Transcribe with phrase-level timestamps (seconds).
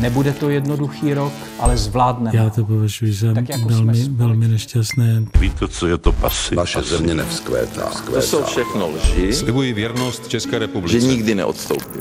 [0.00, 2.38] Nebude to jednoduchý rok, ale zvládneme.
[2.38, 5.24] Já to považuji za Tak jako velmi, velmi nešťastné.
[5.40, 6.56] Víte, co je to pasy?
[6.56, 7.90] Naše země nevzkvétá.
[8.14, 10.98] To jsou všechno lži, Slibuji věrnost České že republice.
[11.06, 12.00] nikdy neodstoupím.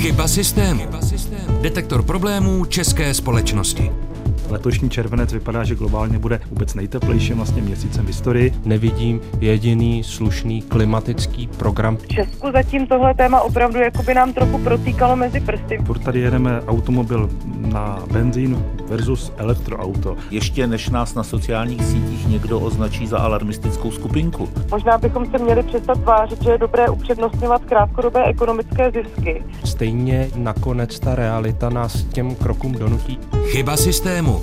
[0.00, 0.82] Chyba systému.
[1.62, 3.90] Detektor problémů české společnosti.
[4.50, 8.52] Letošní červenec vypadá, že globálně bude vůbec nejteplejším vlastně měsícem v historii.
[8.64, 11.96] nevidím jediný slušný klimatický program.
[11.96, 15.78] V Česku zatím tohle téma opravdu jakoby nám trochu protýkalo mezi prsty.
[15.84, 17.30] Furt tady jedeme automobil
[17.72, 20.16] na benzín versus elektroauto.
[20.30, 24.48] Ještě než nás na sociálních sítích někdo označí za alarmistickou skupinku.
[24.70, 29.44] Možná bychom se měli přestat tvářit, že je dobré upřednostňovat krátkodobé ekonomické zisky.
[29.64, 33.18] Stejně nakonec ta realita nás těm krokům donutí.
[33.50, 34.35] Chyba systému.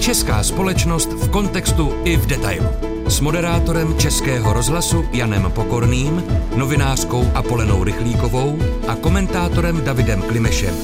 [0.00, 2.68] Česká společnost v kontextu i v detailu.
[3.06, 6.22] S moderátorem Českého rozhlasu Janem Pokorným,
[6.56, 10.74] novinářkou Apolenou Rychlíkovou a komentátorem Davidem Klimešem.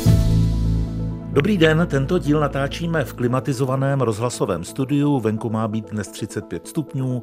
[1.32, 5.20] Dobrý den, tento díl natáčíme v klimatizovaném rozhlasovém studiu.
[5.20, 7.22] Venku má být dnes 35 stupňů.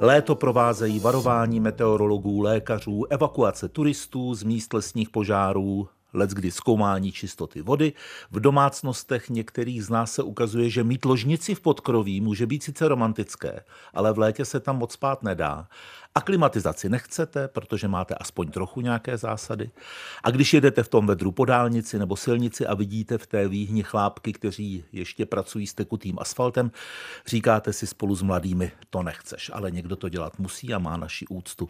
[0.00, 7.92] Léto provázejí varování meteorologů, lékařů, evakuace turistů z míst lesních požárů, leckdy zkoumání čistoty vody.
[8.30, 12.88] V domácnostech některých z nás se ukazuje, že mít ložnici v podkroví může být sice
[12.88, 15.68] romantické, ale v létě se tam moc spát nedá.
[16.14, 19.70] A klimatizaci nechcete, protože máte aspoň trochu nějaké zásady.
[20.24, 23.82] A když jedete v tom vedru po dálnici nebo silnici a vidíte v té výhni
[23.82, 26.70] chlápky, kteří ještě pracují s tekutým asfaltem,
[27.26, 31.26] říkáte si spolu s mladými, to nechceš, ale někdo to dělat musí a má naši
[31.26, 31.68] úctu.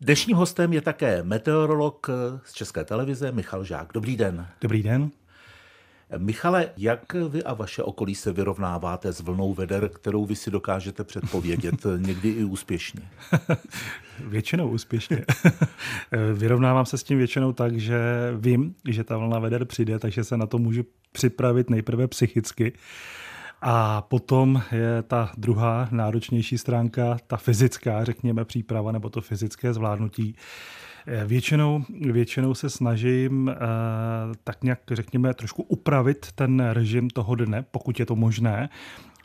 [0.00, 2.10] Dnešním hostem je také meteorolog
[2.44, 3.90] z České televize Michal Žák.
[3.94, 4.46] Dobrý den.
[4.60, 5.10] Dobrý den.
[6.18, 11.04] Michale, jak vy a vaše okolí se vyrovnáváte s vlnou veder, kterou vy si dokážete
[11.04, 13.00] předpovědět, někdy i úspěšně?
[14.26, 15.24] Většinou úspěšně.
[16.34, 17.98] Vyrovnávám se s tím většinou tak, že
[18.36, 22.72] vím, že ta vlna veder přijde, takže se na to můžu připravit nejprve psychicky.
[23.66, 30.36] A potom je ta druhá náročnější stránka, ta fyzická, řekněme, příprava nebo to fyzické zvládnutí.
[31.26, 33.56] Většinou, většinou se snažím eh,
[34.44, 38.68] tak nějak, řekněme, trošku upravit ten režim toho dne, pokud je to možné,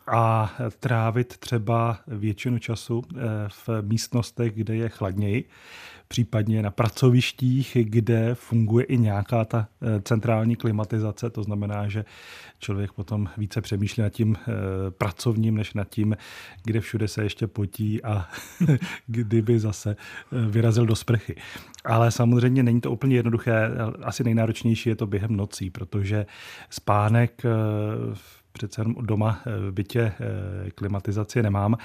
[0.08, 3.20] a trávit třeba většinu času eh,
[3.50, 5.46] v místnostech, kde je chladněji,
[6.12, 12.06] případně na pracovištích, kde funguje i nějaká ta eh, centrální klimatizace, to znamená, že
[12.60, 14.52] člověk potom více přemýšlí nad tím eh,
[14.92, 16.18] pracovním, než nad tím,
[16.64, 18.30] kde všude se ještě potí a
[19.08, 19.96] kdyby zase
[20.32, 21.36] vyrazil do sprchy.
[21.86, 23.72] Ale samozřejmě není to úplně jednoduché,
[24.04, 26.26] asi nejnáročnější je to během nocí, protože
[26.70, 27.44] spánek
[28.14, 30.14] v přece jenom doma v bytě
[30.76, 31.78] klimatizaci nemám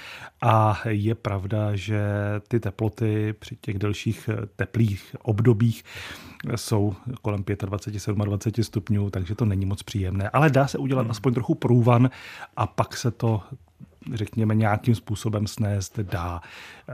[0.43, 2.03] a je pravda, že
[2.49, 5.85] ty teploty při těch delších teplých obdobích
[6.57, 10.31] jsou kolem 25, 27 stupňů, takže to není moc příjemné.
[10.31, 11.11] Ale dá se udělat hmm.
[11.11, 12.11] aspoň trochu průvan
[12.57, 13.43] a pak se to
[14.13, 16.41] řekněme, nějakým způsobem snést dá.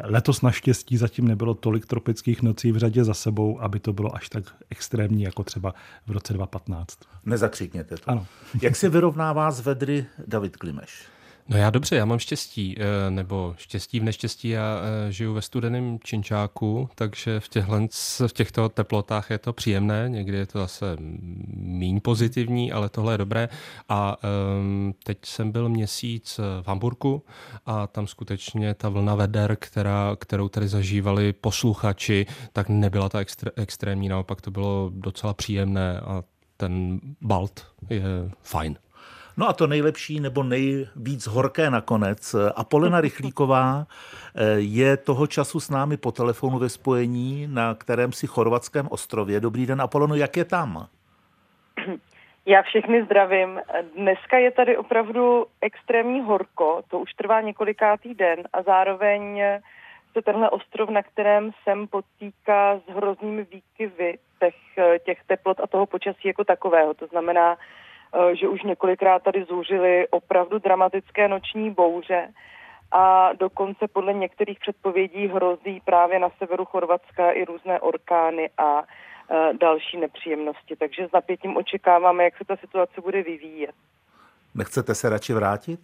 [0.04, 4.28] Letos naštěstí zatím nebylo tolik tropických nocí v řadě za sebou, aby to bylo až
[4.28, 5.74] tak extrémní, jako třeba
[6.06, 6.98] v roce 2015.
[7.24, 8.10] Nezakřikněte to.
[8.10, 8.26] Ano.
[8.62, 11.06] Jak se vyrovnává z vedry David Klimeš?
[11.50, 12.76] No já dobře, já mám štěstí,
[13.08, 17.88] nebo štěstí v neštěstí, já žiju ve studeném Činčáku, takže v, těchhle,
[18.26, 20.96] v těchto teplotách je to příjemné, někdy je to zase
[21.56, 23.48] míň pozitivní, ale tohle je dobré.
[23.88, 24.16] A
[24.60, 27.22] um, teď jsem byl měsíc v Hamburgu
[27.66, 33.50] a tam skutečně ta vlna veder, která, kterou tady zažívali posluchači, tak nebyla ta extré,
[33.56, 36.22] extrémní, naopak to bylo docela příjemné a
[36.56, 38.02] ten balt je
[38.42, 38.76] fajn.
[39.40, 42.36] No a to nejlepší nebo nejvíc horké nakonec.
[42.56, 43.86] Apolena Rychlíková
[44.56, 49.40] je toho času s námi po telefonu ve spojení na kterém si chorvatském ostrově.
[49.40, 50.86] Dobrý den, Apoleno, jak je tam?
[52.46, 53.60] Já všechny zdravím.
[53.96, 59.42] Dneska je tady opravdu extrémní horko, to už trvá několikátý den a zároveň
[60.12, 64.54] se tenhle ostrov, na kterém jsem potýká s hroznými výkyvy těch,
[65.04, 66.94] těch teplot a toho počasí jako takového.
[66.94, 67.56] To znamená,
[68.32, 72.28] že už několikrát tady zúřily opravdu dramatické noční bouře
[72.92, 78.82] a dokonce podle některých předpovědí hrozí právě na severu Chorvatska i různé orkány a
[79.60, 80.76] další nepříjemnosti.
[80.76, 83.74] Takže s napětím očekáváme, jak se ta situace bude vyvíjet.
[84.54, 85.80] Nechcete se radši vrátit?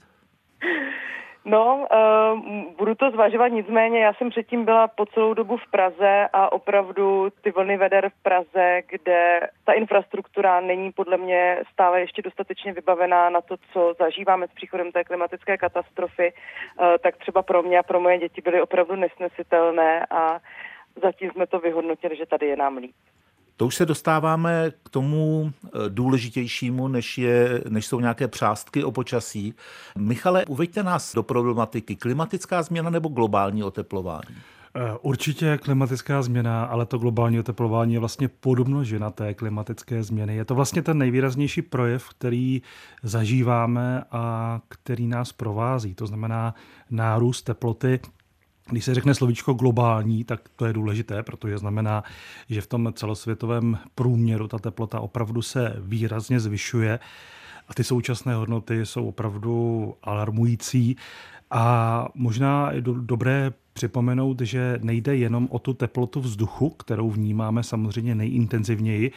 [1.49, 2.41] No, uh,
[2.77, 7.29] budu to zvažovat, nicméně já jsem předtím byla po celou dobu v Praze a opravdu
[7.43, 13.31] ty vlny veder v Praze, kde ta infrastruktura není podle mě stále ještě dostatečně vybavená
[13.31, 17.83] na to, co zažíváme s příchodem té klimatické katastrofy, uh, tak třeba pro mě a
[17.83, 20.39] pro moje děti byly opravdu nesnesitelné a
[21.03, 22.95] zatím jsme to vyhodnotili, že tady je nám líp.
[23.57, 28.91] To už se dostáváme k tomu eh, důležitějšímu, než, je, než jsou nějaké přástky o
[28.91, 29.55] počasí.
[29.99, 34.37] Michale, uveďte nás do problematiky klimatická změna nebo globální oteplování?
[34.79, 40.37] Eh, určitě klimatická změna, ale to globální oteplování je vlastně podmnožina té klimatické změny.
[40.37, 42.63] Je to vlastně ten nejvýraznější projev, který
[43.03, 45.95] zažíváme a který nás provází.
[45.95, 46.55] To znamená
[46.91, 48.01] nárůst teploty
[48.71, 52.05] když se řekne slovíčko globální, tak to je důležité, protože znamená,
[52.49, 56.99] že v tom celosvětovém průměru ta teplota opravdu se výrazně zvyšuje
[57.69, 60.97] a ty současné hodnoty jsou opravdu alarmující.
[61.51, 67.63] A možná je do, dobré připomenout, že nejde jenom o tu teplotu vzduchu, kterou vnímáme
[67.63, 69.13] samozřejmě nejintenzivněji,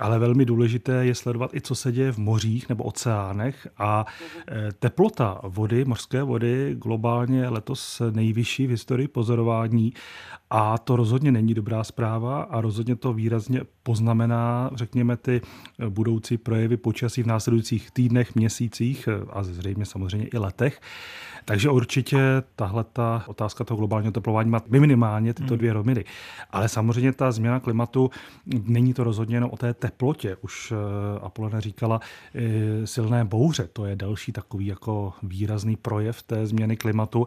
[0.00, 4.06] ale velmi důležité je sledovat i, co se děje v mořích nebo oceánech a
[4.48, 9.92] e, teplota vody, mořské vody globálně letos nejvyšší v historii pozorování
[10.50, 13.60] a to rozhodně není dobrá zpráva a rozhodně to výrazně
[13.90, 15.40] poznamená, řekněme, ty
[15.88, 20.80] budoucí projevy počasí v následujících týdnech, měsících a zřejmě samozřejmě i letech.
[21.44, 22.18] Takže určitě
[22.56, 25.58] tahle ta otázka toho globálního oteplování má minimálně tyto hmm.
[25.58, 26.04] dvě roviny.
[26.50, 28.10] Ale samozřejmě ta změna klimatu
[28.46, 30.36] není to rozhodně jenom o té teplotě.
[30.40, 30.76] Už eh,
[31.20, 32.00] Apolena říkala
[32.34, 33.68] eh, silné bouře.
[33.72, 37.26] To je další takový jako výrazný projev té změny klimatu,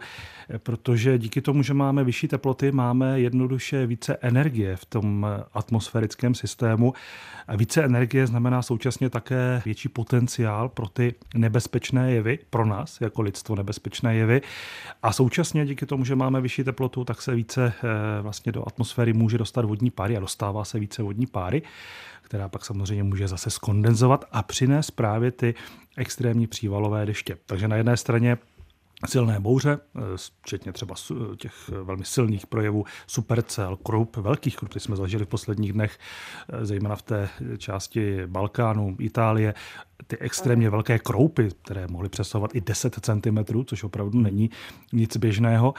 [0.49, 6.35] eh, protože díky tomu, že máme vyšší teploty, máme jednoduše více energie v tom atmosférickém
[6.35, 6.52] systému.
[7.47, 13.21] A více energie znamená současně také větší potenciál pro ty nebezpečné jevy, pro nás jako
[13.21, 14.41] lidstvo nebezpečné jevy.
[15.03, 17.73] A současně díky tomu, že máme vyšší teplotu, tak se více
[18.21, 21.61] vlastně do atmosféry může dostat vodní páry a dostává se více vodní páry
[22.23, 25.55] která pak samozřejmě může zase skondenzovat a přinést právě ty
[25.97, 27.37] extrémní přívalové deště.
[27.45, 28.37] Takže na jedné straně
[29.07, 29.99] silné bouře, eh,
[30.41, 30.95] včetně třeba
[31.37, 35.99] těch velmi silných projevů supercel, krup, velkých krup, jsme zažili v posledních dnech,
[36.49, 39.53] eh, zejména v té části Balkánu, Itálie,
[40.07, 44.49] ty extrémně velké kroupy, které mohly přesahovat i 10 cm, což opravdu není
[44.93, 45.73] nic běžného.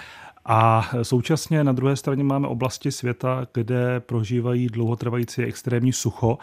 [0.45, 6.39] A současně na druhé straně máme oblasti světa, kde prožívají dlouhotrvající extrémní sucho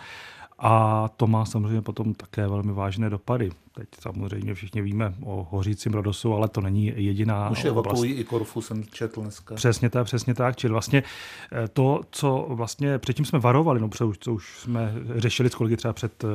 [0.60, 3.52] a to má samozřejmě potom také velmi vážné dopady.
[3.74, 8.62] Teď samozřejmě všichni víme o hořícím Rodosu, ale to není jediná Už evakuují i Korfu,
[8.62, 9.56] jsem četl dneska.
[9.56, 10.58] Přesně tak, přesně tak.
[10.58, 11.04] Čili vlastně
[11.52, 15.78] eh, to, co vlastně předtím jsme varovali, no už, co už jsme řešili s kolegy
[15.78, 16.26] třeba před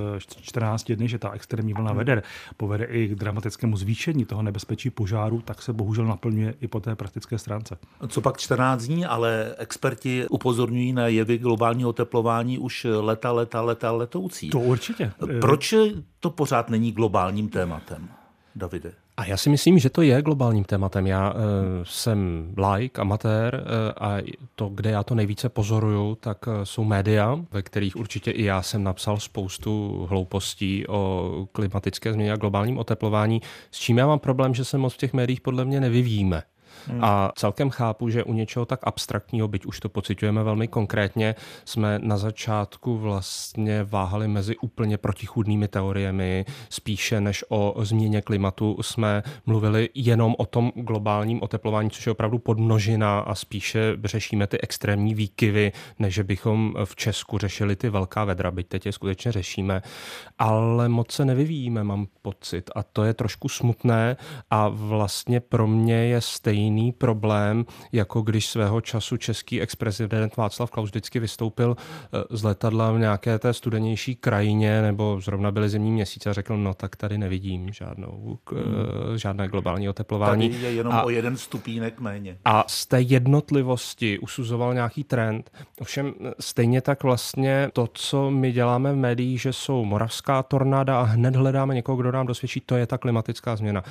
[0.40, 1.98] 14 eh, dny, že ta extrémní vlna hmm.
[1.98, 2.22] veder
[2.56, 6.94] povede i k dramatickému zvýšení toho nebezpečí požáru, tak se bohužel naplňuje i po té
[6.94, 7.78] praktické stránce.
[8.08, 13.92] Co pak 14 dní, ale experti upozorňují na jevy globálního oteplování už leta, leta, leta
[13.92, 14.50] letoucí.
[14.50, 15.12] To určitě.
[15.40, 15.74] Proč
[16.20, 16.92] to pořád není
[17.26, 18.08] globálním tématem,
[18.54, 18.92] Davide?
[19.16, 21.06] A já si myslím, že to je globálním tématem.
[21.06, 21.40] Já uh,
[21.84, 24.16] jsem like, amatér uh, a
[24.54, 28.62] to, kde já to nejvíce pozoruju, tak uh, jsou média, ve kterých určitě i já
[28.62, 34.54] jsem napsal spoustu hloupostí o klimatické změně a globálním oteplování, s čím já mám problém,
[34.54, 36.42] že se moc v těch médiích podle mě nevyvíjíme.
[36.88, 37.04] Hmm.
[37.04, 41.34] A celkem chápu, že u něčeho tak abstraktního, byť už to pocitujeme velmi konkrétně,
[41.64, 49.22] jsme na začátku vlastně váhali mezi úplně protichůdnými teoriemi, spíše než o změně klimatu jsme
[49.46, 55.14] mluvili jenom o tom globálním oteplování, což je opravdu podmnožina a spíše řešíme ty extrémní
[55.14, 59.82] výkyvy, než bychom v Česku řešili ty velká vedra, byť teď je skutečně řešíme,
[60.38, 62.70] ale moc se nevyvíjíme, mám pocit.
[62.74, 64.16] A to je trošku smutné
[64.50, 70.70] a vlastně pro mě je stejný stejný problém, jako když svého času český ex-prezident Václav
[70.70, 75.92] Klaus vždycky vystoupil eh, z letadla v nějaké té studenější krajině, nebo zrovna byly zimní
[75.92, 79.18] měsíce a řekl, no tak tady nevidím žádnou, hmm.
[79.18, 80.50] žádné globální oteplování.
[80.50, 82.38] Tady je jenom a, o jeden stupínek méně.
[82.44, 85.50] A z té jednotlivosti usuzoval nějaký trend.
[85.80, 91.02] Ovšem stejně tak vlastně to, co my děláme v médiích, že jsou moravská tornáda a
[91.02, 93.82] hned hledáme někoho, kdo nám dosvědčí, to je ta klimatická změna.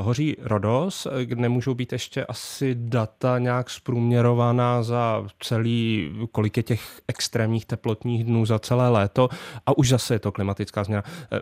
[0.00, 7.00] Hoří Rodos, nemůžou být ještě ještě asi data nějak zprůměrovaná za celý, kolik je těch
[7.08, 9.28] extrémních teplotních dnů za celé léto
[9.66, 11.02] a už zase je to klimatická změna.
[11.32, 11.40] Eh,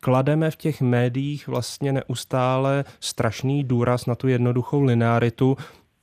[0.00, 5.56] klademe v těch médiích vlastně neustále strašný důraz na tu jednoduchou linearitu,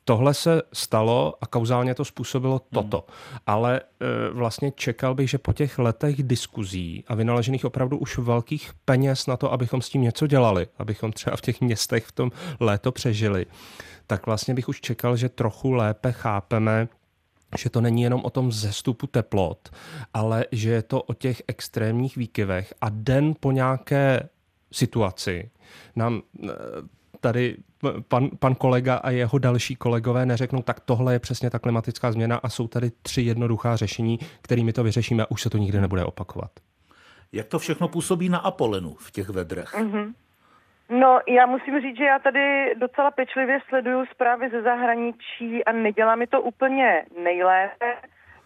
[0.08, 2.84] tohle se stalo a kauzálně to způsobilo hmm.
[2.84, 3.06] toto.
[3.08, 3.40] Hmm.
[3.48, 3.84] Ale e,
[4.30, 9.38] vlastně čekal bych, že po těch letech diskuzí a vynaložených opravdu už velkých peněz na
[9.38, 13.46] to, abychom s tím něco dělali, abychom třeba v těch městech v tom léto přežili,
[14.08, 16.88] tak vlastně bych už čekal, že trochu lépe chápeme,
[17.58, 19.70] že to není jenom o tom zestupu teplot,
[20.14, 24.30] ale že je to o těch extrémních výkyvech a den po nějaké
[24.72, 25.50] situaci
[25.96, 26.22] nám
[27.20, 27.58] tady
[28.08, 32.40] pan, pan kolega a jeho další kolegové neřeknou, tak tohle je přesně ta klimatická změna
[32.44, 36.06] a jsou tady tři jednoduchá řešení, kterými to vyřešíme a už se to nikdy nebude
[36.06, 36.52] opakovat.
[37.32, 39.74] Jak to všechno působí na Apolenu v těch vedrech?
[39.74, 40.14] Mm-hmm.
[40.90, 46.16] No, já musím říct, že já tady docela pečlivě sleduju zprávy ze zahraničí a nedělá
[46.16, 47.96] mi to úplně nejlépe.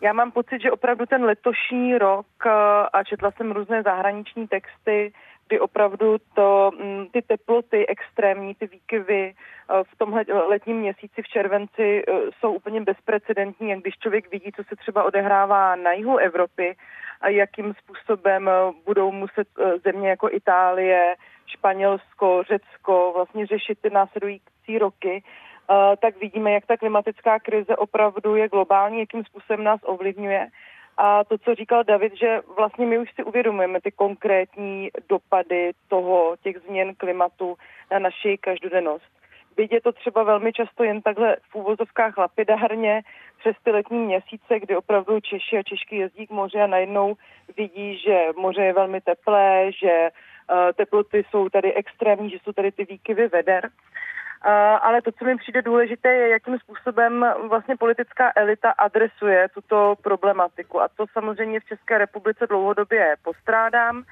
[0.02, 2.50] Já mám pocit, že opravdu ten letošní rok, eh,
[2.94, 5.14] a četla jsem různé zahraniční texty,
[5.52, 11.28] kdy opravdu to, mm, ty teploty extrémní, ty výkyvy eh, v tomhle letním měsíci v
[11.28, 13.70] červenci eh, jsou úplně bezprecedentní.
[13.70, 16.76] Jak když člověk vidí, co se třeba odehrává na jihu Evropy
[17.22, 18.50] a jakým způsobem
[18.86, 19.48] budou muset
[19.84, 21.16] země jako Itálie,
[21.46, 25.24] Španělsko, Řecko vlastně řešit ty následující roky,
[26.02, 30.48] tak vidíme, jak ta klimatická krize opravdu je globální, jakým způsobem nás ovlivňuje.
[30.98, 36.36] A to, co říkal David, že vlastně my už si uvědomujeme ty konkrétní dopady toho,
[36.44, 37.58] těch změn klimatu
[37.92, 39.22] na naši každodennost.
[39.56, 43.02] Byť je to třeba velmi často jen takhle v úvozovkách lapidárně
[43.40, 47.16] přes ty letní měsíce, kdy opravdu Češi a Češky jezdí k moři a najednou
[47.58, 52.72] vidí, že moře je velmi teplé, že uh, teploty jsou tady extrémní, že jsou tady
[52.72, 53.70] ty výkyvy veder.
[54.82, 60.82] Ale to, co mi přijde důležité, je, jakým způsobem vlastně politická elita adresuje tuto problematiku.
[60.82, 64.04] A to samozřejmě v České republice dlouhodobě postrádám.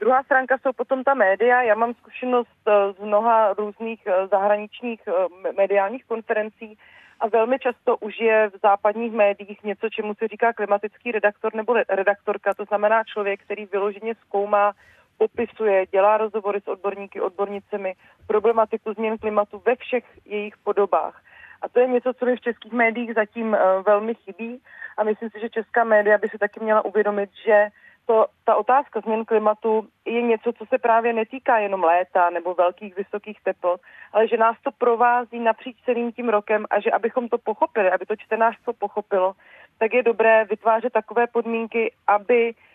[0.00, 1.62] Druhá stránka jsou potom ta média.
[1.62, 5.12] Já mám zkušenost eh, z mnoha různých eh, zahraničních eh,
[5.56, 6.78] mediálních konferencí
[7.20, 11.74] a velmi často už je v západních médiích něco, čemu se říká klimatický redaktor nebo
[11.88, 12.54] redaktorka.
[12.54, 14.72] To znamená člověk, který vyloženě zkoumá
[15.20, 17.94] popisuje, dělá rozhovory s odborníky, odbornicemi,
[18.26, 21.22] problematiku změn klimatu ve všech jejich podobách.
[21.62, 24.62] A to je něco, co mi v českých médiích zatím uh, velmi chybí
[24.98, 27.68] a myslím si, že česká média by se taky měla uvědomit, že
[28.06, 32.96] to, ta otázka změn klimatu je něco, co se právě netýká jenom léta nebo velkých
[32.96, 33.80] vysokých teplot,
[34.12, 38.06] ale že nás to provází napříč celým tím rokem a že abychom to pochopili, aby
[38.06, 39.32] to čtenářstvo pochopilo,
[39.78, 42.69] tak je dobré vytvářet takové podmínky, aby Eh,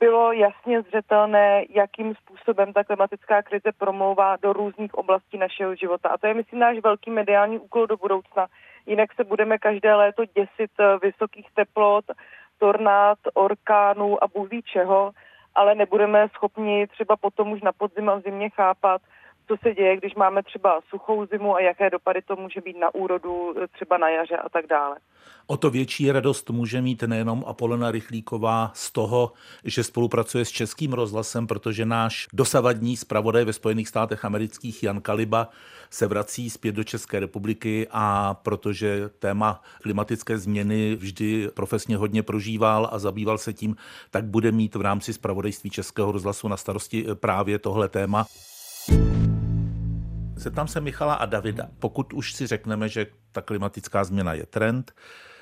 [0.00, 6.08] bylo jasně zřetelné, jakým způsobem ta klimatická krize promlouvá do různých oblastí našeho života.
[6.08, 8.46] A to je, myslím, náš velký mediální úkol do budoucna.
[8.86, 12.04] Jinak se budeme každé léto děsit eh, vysokých teplot,
[12.58, 15.10] tornád, orkánů a bůh čeho,
[15.54, 19.02] ale nebudeme schopni třeba potom už na podzim a v zimě chápat,
[19.48, 22.94] co se děje, když máme třeba suchou zimu a jaké dopady to může být na
[22.94, 24.96] úrodu třeba na jaře a tak dále.
[25.46, 29.32] O to větší radost může mít nejenom Apolena Rychlíková z toho,
[29.64, 35.48] že spolupracuje s Českým rozhlasem, protože náš dosavadní zpravodaj ve Spojených státech amerických Jan Kaliba
[35.90, 42.88] se vrací zpět do České republiky a protože téma klimatické změny vždy profesně hodně prožíval
[42.92, 43.76] a zabýval se tím,
[44.10, 48.26] tak bude mít v rámci zpravodajství Českého rozhlasu na starosti právě tohle téma.
[50.36, 51.68] Zeptám se Michala a Davida.
[51.78, 54.92] Pokud už si řekneme, že ta klimatická změna je trend,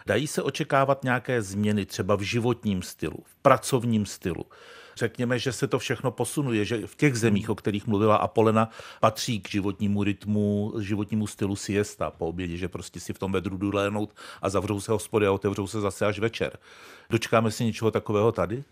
[0.07, 4.45] dají se očekávat nějaké změny třeba v životním stylu, v pracovním stylu.
[4.97, 8.71] Řekněme, že se to všechno posunuje, že v těch zemích, o kterých mluvila Apolena,
[9.01, 13.57] patří k životnímu rytmu, životnímu stylu siesta po obědě, že prostě si v tom vedru
[13.57, 16.59] jdu lénout a zavřou se hospody a otevřou se zase až večer.
[17.11, 18.65] Dočkáme si něčeho takového tady?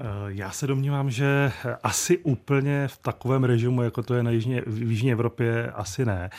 [0.00, 4.60] Eh, já se domnívám, že asi úplně v takovém režimu, jako to je na jižní,
[4.66, 6.30] v Jižní Evropě, asi ne.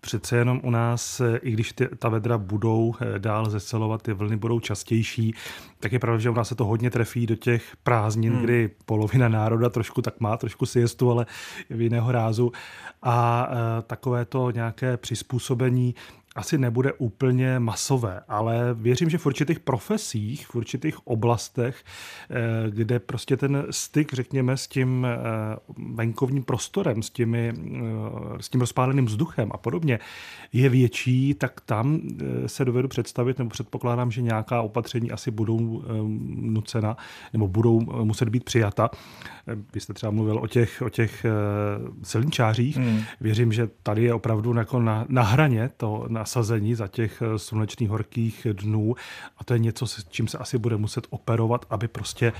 [0.00, 4.12] Přece jenom u nás, eh, i když ty, ta vedra budou eh, dál zecelovat, ty
[4.12, 5.34] vlny budou častější,
[5.80, 8.42] tak je pravda, že u nás se to hodně trefí do těch prázdnin, hmm.
[8.42, 11.26] kdy polovina národa trošku tak má, trošku siestu, ale
[11.70, 12.52] v jiného rázu.
[13.02, 15.94] A e, takové to nějaké přizpůsobení
[16.36, 21.84] asi nebude úplně masové, ale věřím, že v určitých profesích, v určitých oblastech,
[22.30, 25.18] eh, kde prostě ten styk, řekněme, s tím eh,
[25.94, 29.98] venkovním prostorem, s, těmi, eh, s tím rozpáleným vzduchem a podobně,
[30.52, 32.00] je větší, tak tam
[32.46, 35.82] se dovedu představit, nebo předpokládám, že nějaká opatření asi budou
[36.36, 36.96] nucena,
[37.32, 38.90] nebo budou muset být přijata.
[39.74, 41.26] Vy jste třeba mluvil o těch, o těch
[42.02, 42.76] silničářích.
[42.76, 43.00] Hmm.
[43.20, 47.38] Věřím, že tady je opravdu jako na, na hraně to, na nasazení za těch eh,
[47.38, 48.94] slunečných horkých dnů.
[49.38, 52.32] A to je něco, s čím se asi bude muset operovat, aby prostě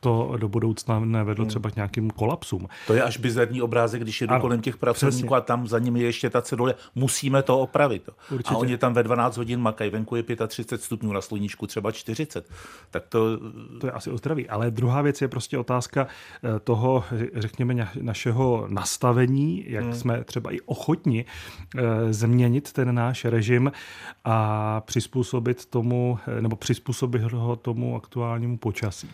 [0.00, 1.48] to do budoucna nevedlo hmm.
[1.48, 2.68] třeba k nějakým kolapsům.
[2.86, 6.06] To je až bizarní obrázek, když jedu kolem těch pracovníků a tam za nimi je
[6.06, 6.74] ještě ta cedule.
[6.94, 8.08] Musíme to opravit.
[8.30, 8.54] Určitě.
[8.54, 12.50] A oni tam ve 12 hodin makají, venku je 35 stupňů, na sluníčku třeba 40.
[12.90, 13.38] Tak to...
[13.80, 14.48] To je asi ozdravý.
[14.48, 19.94] Ale druhá věc je prostě otázka eh, toho, řekněme, našeho nastavení, jak hmm.
[19.94, 21.24] jsme třeba i ochotni
[21.76, 23.72] eh, změnit ten náš režim
[24.24, 29.10] a přizpůsobit tomu, eh, nebo přizpůsobit ho tomu aktuálnímu počasí.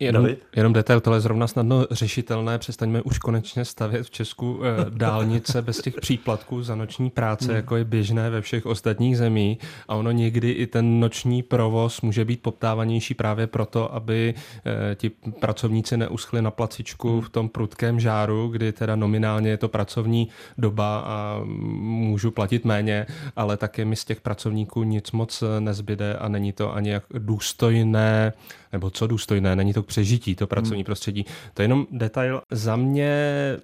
[0.00, 0.38] Jenom, David?
[0.56, 2.58] jenom detail, tohle je zrovna snadno řešitelné.
[2.58, 7.56] Přestaňme už konečně stavět v Česku eh, dálnice bez těch příplatků za noční práce, Hmm.
[7.56, 9.58] jako je běžné ve všech ostatních zemí.
[9.88, 14.34] A ono někdy i ten noční provoz může být poptávanější právě proto, aby
[14.66, 19.68] eh, ti pracovníci neuschli na placičku v tom prudkém žáru, kdy teda nominálně je to
[19.68, 20.28] pracovní
[20.58, 26.14] doba a můžu platit méně, ale také mi z těch pracovníků nic moc eh, nezbyde
[26.14, 28.32] a není to ani jak důstojné,
[28.72, 31.26] nebo co důstojné, není to k přežití, to pracovní prostředí.
[31.54, 32.42] To je jenom detail.
[32.50, 33.12] Za mě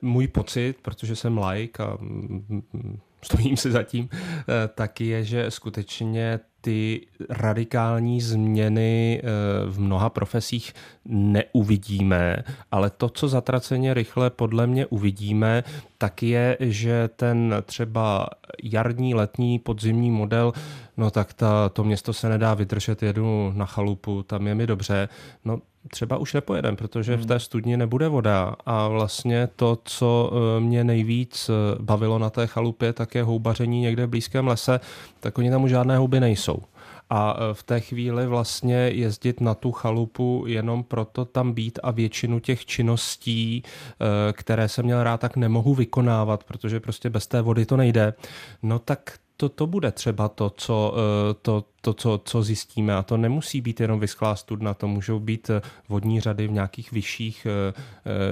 [0.02, 5.24] můj pocit, protože jsem like a mm, mm, stojím si za tím, eh, tak je,
[5.24, 9.26] že skutečně ty radikální změny eh,
[9.70, 12.36] v mnoha profesích neuvidíme,
[12.70, 15.64] ale to, co zatraceně rychle podle mě uvidíme,
[15.98, 18.28] tak je, že ten třeba
[18.62, 20.52] jarní, letní, podzimní model,
[20.96, 25.08] no tak ta, to město se nedá vydržet, jedu na chalupu, tam je mi dobře,
[25.44, 30.60] no třeba už nepojedem, protože v té studni nebude voda a vlastně to, co eh,
[30.60, 34.80] mě nejvíc eh, bavilo na té chalupě, tak je houbaření někde v blízkém lese,
[35.24, 36.62] tak oni tam už žádné houby nejsou.
[37.10, 41.90] A eh, v té chvíli vlastně jezdit na tu chalupu jenom proto tam být a
[41.90, 47.42] většinu těch činností, eh, které jsem měl rád, tak nemohu vykonávat, protože prostě bez té
[47.42, 48.14] vody to nejde.
[48.62, 52.94] No tak to, to bude třeba to, co, eh, to, to co, co zjistíme.
[52.94, 55.50] A to nemusí být jenom vyschlá studna, to můžou být
[55.88, 57.46] vodní řady v nějakých vyšších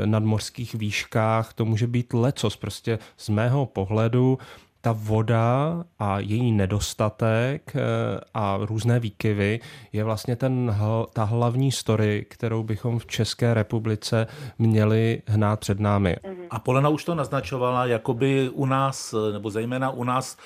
[0.04, 2.56] nadmořských výškách, to může být lecos.
[2.56, 4.38] Prostě z mého pohledu
[4.84, 7.80] ta voda a její nedostatek eh,
[8.34, 9.60] a různé výkyvy
[9.92, 10.76] je vlastně ten,
[11.12, 14.26] ta hlavní story, kterou bychom v České republice
[14.58, 16.16] měli hnát před námi.
[16.50, 20.36] A Polena už to naznačovala, jakoby u nás, nebo zejména u nás,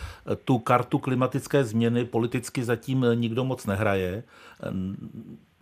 [0.45, 4.23] tu kartu klimatické změny politicky zatím nikdo moc nehraje.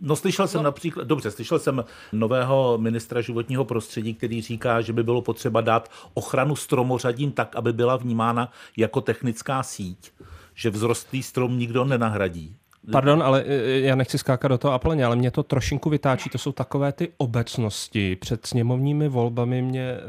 [0.07, 0.65] No slyšel jsem no.
[0.65, 5.91] například, dobře, slyšel jsem nového ministra životního prostředí, který říká, že by bylo potřeba dát
[6.15, 10.13] ochranu stromořadím tak, aby byla vnímána jako technická síť,
[10.55, 12.57] že vzrostlý strom nikdo nenahradí.
[12.93, 16.31] Pardon, ale eh, já nechci skákat do toho Apleně, ale mě to trošinku vytáčí.
[16.31, 18.17] To jsou takové ty obecnosti.
[18.17, 20.01] Před sněmovními volbami mě e,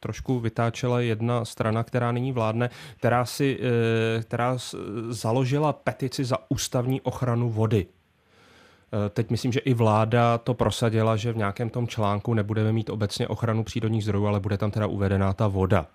[0.00, 3.58] trošku vytáčela jedna strana, která nyní vládne, která, si,
[4.18, 4.58] e, která
[5.08, 7.86] založila petici za ústavní ochranu vody.
[9.06, 12.90] E, Teď myslím, že i vláda to prosadila, že v nějakém tom článku nebudeme mít
[12.90, 15.86] obecně ochranu přírodních zdrojů, ale bude tam teda uvedená ta voda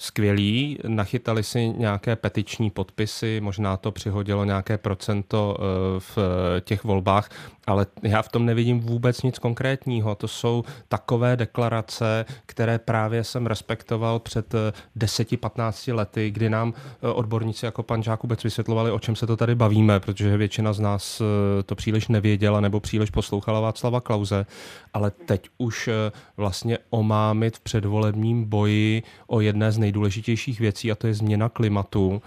[0.00, 5.62] skvělí, nachytali si nějaké petiční podpisy, možná to přihodilo nějaké procento eh,
[6.00, 6.18] v
[6.60, 7.30] těch volbách,
[7.66, 10.14] ale já v tom nevidím vůbec nic konkrétního.
[10.14, 14.54] To jsou takové deklarace, které právě jsem respektoval před
[14.96, 19.54] 10-15 lety, kdy nám eh, odborníci jako pan Žákubec vysvětlovali, o čem se to tady
[19.54, 24.46] bavíme, protože většina z nás eh, to příliš nevěděla nebo příliš poslouchala Václava Klauze,
[24.94, 25.88] ale teď už
[26.36, 32.22] vlastně omámit v předvolebním boji o jedné z nejdůležitějších věcí, a to je změna klimatu,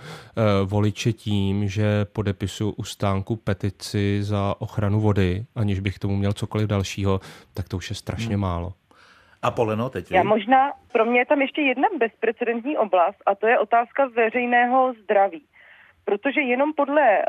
[0.66, 6.34] voliče tím, že podepisují u stánku petici za ochranu vody, aniž bych k tomu měl
[6.34, 7.20] cokoliv dalšího,
[7.54, 8.42] tak to už je strašně hmm.
[8.42, 8.74] málo.
[9.42, 13.48] A Poleno, teď Já možná, pro mě je tam ještě jedna bezprecedentní oblast a to
[13.48, 15.44] je otázka veřejného zdraví.
[16.06, 17.24] Protože jenom podle uh,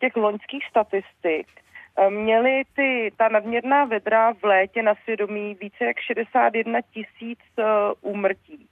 [0.00, 5.96] těch loňských statistik uh, měly ty, ta nadměrná vedra v létě na svědomí více jak
[5.98, 7.64] 61 tisíc uh,
[8.12, 8.68] úmrtí.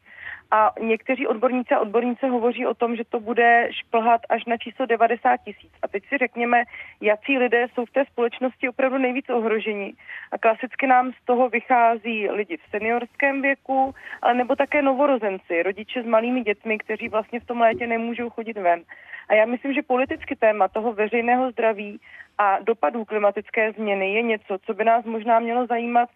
[0.55, 4.87] A někteří odborníci a odborníci hovoří o tom, že to bude šplhat až na číslo
[4.87, 5.73] 90 tisíc.
[5.83, 6.62] A teď si řekněme,
[7.01, 9.95] jaký lidé jsou v té společnosti opravdu nejvíc ohroženi.
[10.33, 16.03] A klasicky nám z toho vychází lidi v seniorském věku, ale nebo také novorozenci, rodiče
[16.03, 18.83] s malými dětmi, kteří vlastně v tom létě nemůžou chodit ven.
[19.29, 22.01] A já myslím, že politicky téma toho veřejného zdraví
[22.38, 26.09] a dopadů klimatické změny je něco, co by nás možná mělo zajímat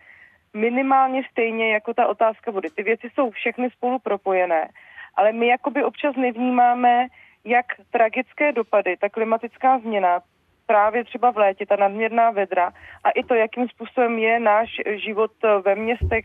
[0.55, 2.71] minimálně stejně jako ta otázka vody.
[2.71, 4.69] Ty věci jsou všechny spolu propojené,
[5.15, 7.07] ale my jakoby občas nevnímáme,
[7.45, 10.21] jak tragické dopady ta klimatická změna
[10.67, 12.73] právě třeba v létě, ta nadměrná vedra
[13.05, 15.31] a i to, jakým způsobem je náš život
[15.65, 16.25] ve městech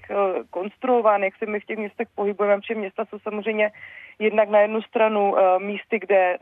[0.49, 3.71] konstruován, jak se my v těch městech pohybujeme, protože města jsou samozřejmě
[4.19, 6.37] jednak na jednu stranu místy, kde,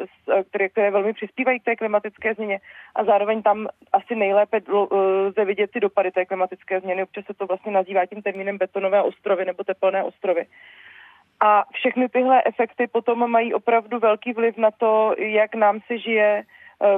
[0.50, 2.60] které, které velmi přispívají k té klimatické změně
[2.96, 4.62] a zároveň tam asi nejlépe
[5.28, 7.04] lze vidět ty dopady té klimatické změny.
[7.04, 10.46] Občas se to vlastně nazývá tím termínem betonové ostrovy nebo teplné ostrovy.
[11.40, 16.44] A všechny tyhle efekty potom mají opravdu velký vliv na to, jak nám se žije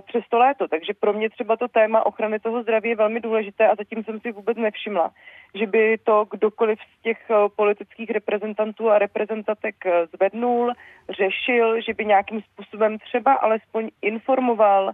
[0.06, 0.68] přes to léto.
[0.68, 4.20] Takže pro mě třeba to téma ochrany toho zdraví je velmi důležité a zatím jsem
[4.20, 5.12] si vůbec nevšimla,
[5.56, 7.18] že by to kdokoliv z těch
[7.56, 9.76] politických reprezentantů a reprezentatek
[10.16, 10.74] zvednul,
[11.10, 14.92] řešil, že by nějakým způsobem třeba alespoň informoval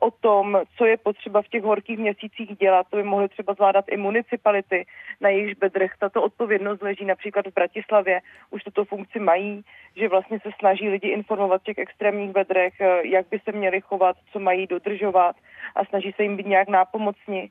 [0.00, 2.86] o tom, co je potřeba v těch horkých měsících dělat.
[2.90, 4.86] To by mohly třeba zvládat i municipality,
[5.20, 8.20] na jejichž bedrech tato odpovědnost leží například v Bratislavě.
[8.50, 9.64] Už tuto funkci mají,
[9.96, 14.16] že vlastně se snaží lidi informovat v těch extrémních bedrech, jak by se měli chovat,
[14.32, 15.36] co mají dodržovat
[15.76, 17.50] a snaží se jim být nějak nápomocni.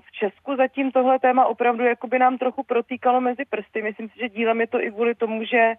[0.00, 3.82] V Česku zatím tohle téma opravdu jakoby nám trochu protýkalo mezi prsty.
[3.82, 5.74] Myslím si, že dílem je to i kvůli tomu, že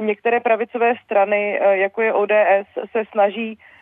[0.00, 3.77] některé pravicové strany, eh, jako je ODS, se snaží eh,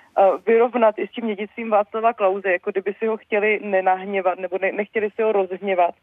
[0.46, 4.72] vyrovnat i s tím dědictvím Václava Klauze, jako kdyby si ho chtěli nenahněvat nebo ne,
[4.72, 5.94] nechtěli si ho rozhněvat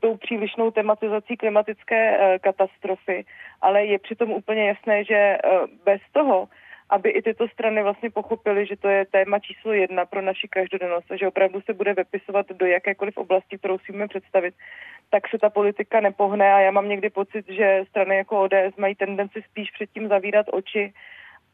[0.00, 3.24] tou přílišnou tematizací klimatické eh, katastrofy,
[3.60, 5.38] ale je přitom úplně jasné, že
[5.84, 6.48] bez toho,
[6.90, 11.10] aby i tyto strany vlastně pochopily, že to je téma číslo jedna pro naši každodennost
[11.10, 14.54] a že opravdu se bude vypisovat do jakékoliv oblasti, kterou si můžeme představit,
[15.10, 16.52] tak se ta politika nepohne.
[16.52, 20.92] A já mám někdy pocit, že strany jako ODS mají tendenci spíš předtím zavírat oči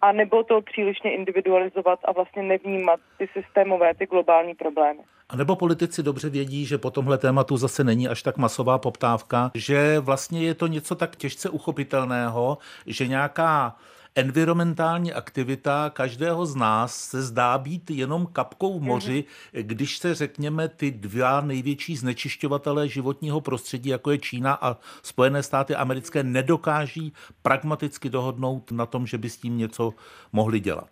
[0.01, 5.01] a nebo to přílišně individualizovat a vlastně nevnímat ty systémové, ty globální problémy.
[5.29, 9.51] A nebo politici dobře vědí, že po tomhle tématu zase není až tak masová poptávka,
[9.55, 13.77] že vlastně je to něco tak těžce uchopitelného, že nějaká
[14.17, 20.69] environmentální aktivita každého z nás se zdá být jenom kapkou v moři, když se řekněme
[20.69, 28.11] ty dva největší znečišťovatelé životního prostředí, jako je Čína a Spojené státy americké, nedokáží pragmaticky
[28.11, 29.95] dohodnout na tom, že by s tím něco
[30.33, 30.91] mohli dělat.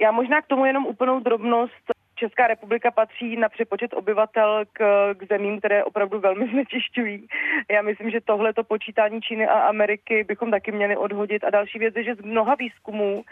[0.00, 1.97] Já možná k tomu jenom úplnou drobnost.
[2.18, 4.78] Česká republika patří na přepočet obyvatel k,
[5.14, 7.26] k zemím, které opravdu velmi znečišťují.
[7.70, 11.44] Já myslím, že tohleto počítání Číny a Ameriky bychom taky měli odhodit.
[11.44, 13.24] A další věc je, že z mnoha výzkumů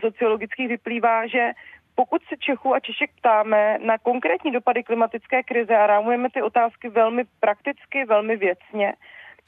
[0.00, 1.50] sociologických vyplývá, že
[1.94, 6.88] pokud se Čechů a Češek ptáme na konkrétní dopady klimatické krize a rámujeme ty otázky
[6.88, 8.92] velmi prakticky, velmi věcně,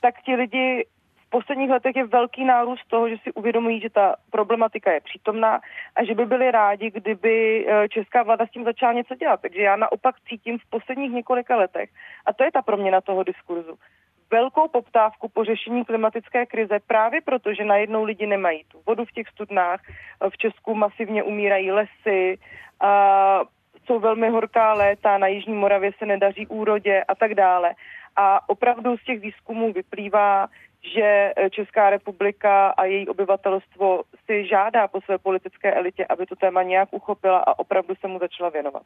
[0.01, 0.87] tak ti lidi
[1.35, 5.61] posledních letech je velký nárůst toho, že si uvědomují, že ta problematika je přítomná
[5.97, 9.41] a že by byli rádi, kdyby eh, česká vláda s tím začala něco dělat.
[9.41, 11.91] Takže já naopak cítím v posledních několika letech,
[12.27, 13.75] a to je ta proměna toho diskurzu,
[14.31, 19.13] velkou poptávku po řešení klimatické krize právě proto, že najednou lidi nemají tu vodu v
[19.13, 19.81] těch studnách,
[20.29, 22.39] v Česku masivně umírají lesy,
[22.81, 22.91] a
[23.87, 27.75] jsou velmi horká léta, na Jižní Moravě se nedaří úrodě a tak dále.
[28.17, 30.49] A opravdu z těch výzkumů vyplývá,
[30.95, 36.37] že eh, Česká republika a její obyvatelstvo si žádá po své politické elitě, aby to
[36.37, 38.83] téma nějak uchopila a opravdu se mu začala věnovat.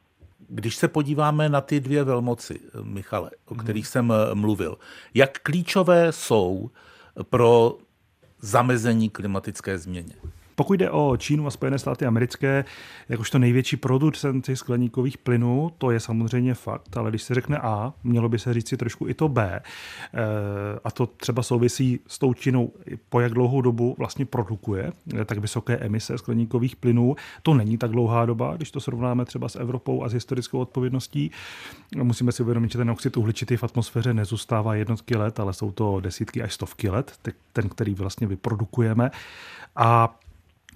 [0.49, 4.79] Když se podíváme na ty dvě velmoci, eh, Michale, o kterých jsem eh, mluvil,
[5.15, 6.71] jak klíčové jsou
[7.31, 7.75] pro
[8.39, 10.15] zamezení klimatické změně?
[10.59, 12.65] Pokud jde o Čínu a Spojené státy americké,
[13.09, 18.29] jakožto největší producenty skleníkových plynů, to je samozřejmě fakt, ale když se řekne A, mělo
[18.29, 19.61] by se říct si trošku i to B.
[19.61, 20.19] Eh,
[20.85, 22.73] a to třeba souvisí s tou Čínou,
[23.09, 27.17] po jak dlouhou dobu vlastně produkuje eh, tak vysoké emise skleníkových plynů.
[27.43, 31.31] To není tak dlouhá doba, když to srovnáme třeba s Evropou a s historickou odpovědností.
[32.03, 36.01] Musíme si uvědomit, že ten oxid uhličitý v atmosféře nezůstává jednotky let, ale jsou to
[36.01, 37.13] desítky až stovky let,
[37.53, 39.11] ten, který vlastně vyprodukujeme.
[39.77, 40.19] A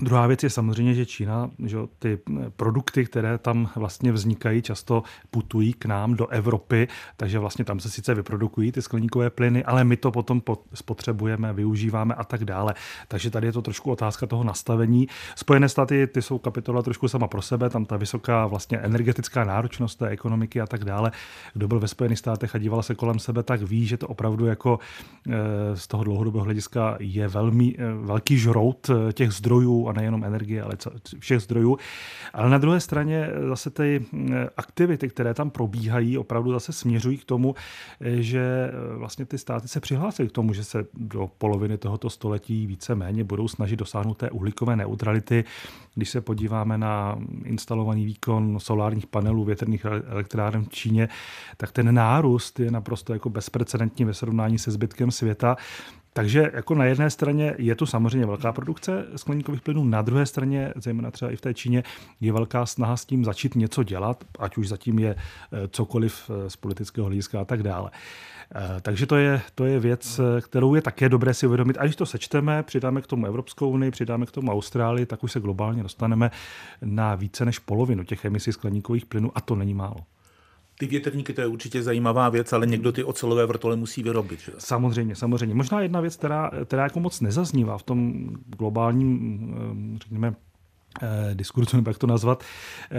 [0.00, 2.18] Druhá věc je samozřejmě, že Čína, že ty
[2.56, 7.90] produkty, které tam vlastně vznikají, často putují k nám do Evropy, takže vlastně tam se
[7.90, 10.42] sice vyprodukují ty skleníkové plyny, ale my to potom
[10.74, 12.74] spotřebujeme, využíváme a tak dále.
[13.08, 15.08] Takže tady je to trošku otázka toho nastavení.
[15.36, 19.98] Spojené státy, ty jsou kapitola trošku sama pro sebe, tam ta vysoká vlastně energetická náročnost
[19.98, 21.12] té ekonomiky a tak dále.
[21.52, 24.46] Kdo byl ve Spojených státech a díval se kolem sebe, tak ví, že to opravdu
[24.46, 24.78] jako
[25.28, 25.32] eh,
[25.74, 30.62] z toho dlouhodobého hlediska je velmi eh, velký žrout eh, těch zdrojů a nejenom energie,
[30.62, 30.76] ale
[31.18, 31.78] všech zdrojů.
[32.32, 37.24] Ale na druhé straně zase ty eh, aktivity, které tam probíhají, opravdu zase směřují k
[37.24, 37.54] tomu,
[38.00, 42.10] eh, že eh, vlastně ty státy se přihlásily k tomu, že se do poloviny tohoto
[42.10, 45.44] století více méně budou snažit dosáhnout té uhlíkové neutrality.
[45.94, 51.08] Když se podíváme na instalovaný výkon solárních panelů, větrných elektráren v Číně,
[51.56, 55.56] tak ten nárůst je naprosto jako bezprecedentní ve srovnání se zbytkem světa.
[56.14, 60.72] Takže jako na jedné straně je tu samozřejmě velká produkce skleníkových plynů, na druhé straně,
[60.76, 61.82] zejména třeba i v té Číně,
[62.20, 66.50] je velká snaha s tím začít něco dělat, ať už zatím je eh, cokoliv eh,
[66.50, 67.90] z politického hlediska a tak dále.
[68.54, 71.76] Eh, takže to je, to je věc, kterou je také dobré si uvědomit.
[71.78, 75.32] A když to sečteme, přidáme k tomu Evropskou unii, přidáme k tomu Austrálii, tak už
[75.32, 76.30] se globálně dostaneme
[76.82, 79.96] na více než polovinu těch emisí skleníkových plynů a to není málo.
[80.82, 84.40] Ty větrníky, to je určitě zajímavá věc, ale někdo ty ocelové vrtole musí vyrobit.
[84.40, 84.52] Že?
[84.58, 85.54] Samozřejmě, samozřejmě.
[85.54, 89.54] Možná jedna věc, která, která jako moc nezaznívá v tom globálním,
[90.02, 90.34] řekněme,
[91.02, 92.44] eh, diskurzu, nebo jak to nazvat,
[92.90, 92.98] eh,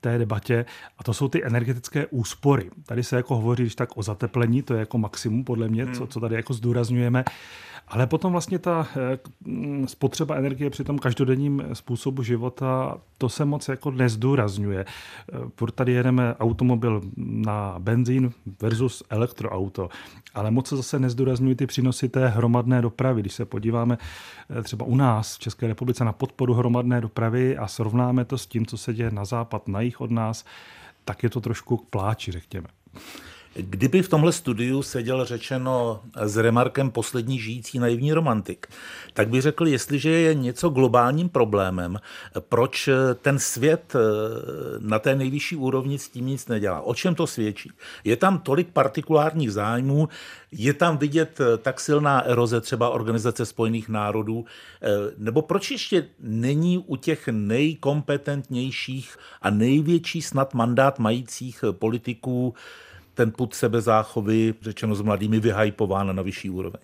[0.00, 0.64] té debatě,
[0.98, 2.70] a to jsou ty energetické úspory.
[2.86, 6.06] Tady se jako hovoří, když tak o zateplení, to je jako maximum podle mě, co,
[6.06, 7.24] co tady jako zdůrazňujeme.
[7.90, 9.18] Ale potom vlastně ta eh,
[9.86, 14.84] spotřeba energie při tom každodenním způsobu života, to se moc jako nezdůrazňuje.
[15.54, 19.88] Protože tady jedeme automobil na benzín versus elektroauto,
[20.34, 23.20] ale moc se zase nezdůrazňují ty přínosy té hromadné dopravy.
[23.20, 23.98] Když se podíváme
[24.58, 28.46] eh, třeba u nás v České republice na podporu hromadné dopravy a srovnáme to s
[28.46, 30.44] tím, co se děje na západ, na jich od nás,
[31.04, 32.68] tak je to trošku k pláči, řekněme.
[33.54, 38.66] Kdyby v tomhle studiu seděl řečeno s remarkem poslední žijící naivní romantik,
[39.12, 41.98] tak by řekl, jestliže je něco globálním problémem,
[42.40, 42.88] proč
[43.22, 43.98] ten svět eh,
[44.78, 46.80] na té nejvyšší úrovni s tím nic nedělá.
[46.80, 47.70] O čem to svědčí?
[48.04, 50.08] Je tam tolik partikulárních zájmů,
[50.52, 54.44] je tam vidět eh, tak silná eroze třeba Organizace spojených národů,
[54.82, 62.54] eh, nebo proč ještě není u těch nejkompetentnějších a největší snad mandát majících politiků
[63.18, 66.80] ten put sebezáchovy, řečeno s mladými, vyhypován na vyšší úroveň?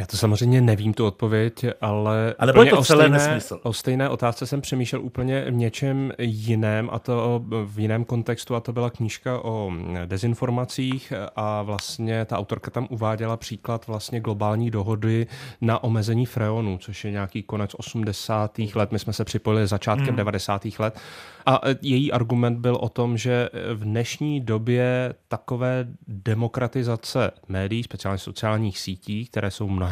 [0.00, 2.34] Já to samozřejmě nevím, tu odpověď, ale...
[2.38, 3.60] A nebo je to celé o stejné, nesmysl?
[3.62, 8.60] O stejné otázce jsem přemýšlel úplně v něčem jiném, a to v jiném kontextu, a
[8.60, 9.72] to byla knížka o
[10.06, 15.26] dezinformacích a vlastně ta autorka tam uváděla příklad vlastně globální dohody
[15.60, 18.58] na omezení freonu, což je nějaký konec 80.
[18.74, 18.92] let.
[18.92, 20.16] My jsme se připojili začátkem hmm.
[20.16, 20.66] 90.
[20.78, 20.98] let
[21.46, 28.78] a její argument byl o tom, že v dnešní době takové demokratizace médií, speciálně sociálních
[28.78, 29.89] sítí, které jsou mnohem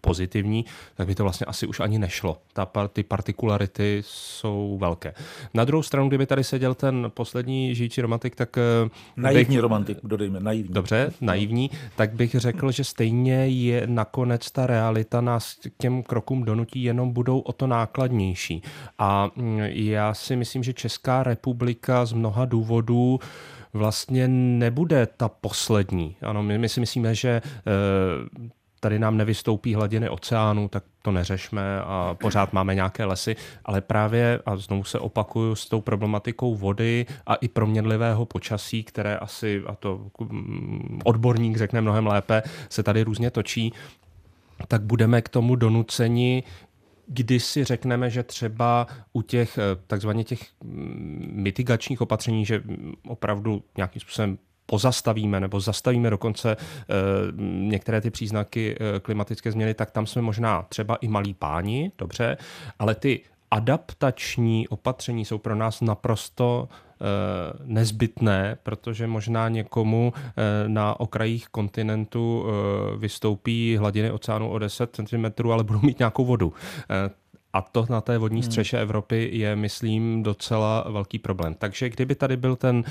[0.00, 2.38] pozitivní, tak by to vlastně asi už ani nešlo.
[2.52, 5.14] Ta, ty partikularity jsou velké.
[5.54, 8.58] Na druhou stranu, kdyby tady seděl ten poslední žijící romantik, tak...
[8.58, 8.62] E,
[9.16, 10.74] naivní bych, romantik, dodejme, naivní.
[10.74, 16.44] Dobře, naivní, tak bych řekl, že stejně je nakonec ta realita nás k těm krokům
[16.44, 18.62] donutí, jenom budou o to nákladnější.
[18.98, 23.20] A mm, já si myslím, že Česká republika z mnoha důvodů
[23.72, 26.16] vlastně nebude ta poslední.
[26.22, 27.42] Ano, my, my si myslíme, že e,
[28.80, 34.40] tady nám nevystoupí hladiny oceánu, tak to neřešme a pořád máme nějaké lesy, ale právě,
[34.46, 39.74] a znovu se opakuju, s tou problematikou vody a i proměnlivého počasí, které asi, a
[39.74, 43.72] to mm, odborník řekne mnohem lépe, se tady různě točí,
[44.68, 46.42] tak budeme k tomu donuceni
[47.08, 52.62] kdy si řekneme, že třeba u těch eh, takzvaně těch mm, mitigačních opatření, že
[53.06, 54.38] opravdu nějakým způsobem
[54.70, 56.84] pozastavíme nebo zastavíme dokonce eh,
[57.68, 62.36] některé ty příznaky eh, klimatické změny, tak tam jsme možná třeba i malí páni, dobře,
[62.78, 66.68] ale ty adaptační opatření jsou pro nás naprosto
[67.64, 70.12] nezbytné, protože možná někomu
[70.66, 72.46] na okrajích kontinentu
[72.96, 76.52] vystoupí hladiny oceánu o 10 cm, ale budou mít nějakou vodu.
[77.58, 78.50] A to na té vodní hmm.
[78.50, 78.80] střeše.
[78.80, 81.54] Evropy je, myslím, docela velký problém.
[81.54, 82.84] Takže kdyby tady byl ten,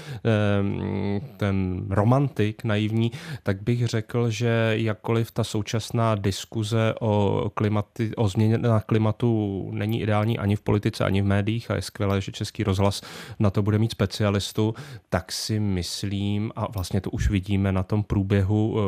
[1.37, 3.11] ten romantik naivní,
[3.43, 10.01] tak bych řekl, že jakkoliv ta současná diskuze o, klimati, o změně na klimatu není
[10.01, 13.01] ideální ani v politice, ani v médiích a je skvělé, že Český rozhlas
[13.39, 14.75] na to bude mít specialistu,
[15.09, 18.79] tak si myslím, a vlastně to už vidíme na tom průběhu uh,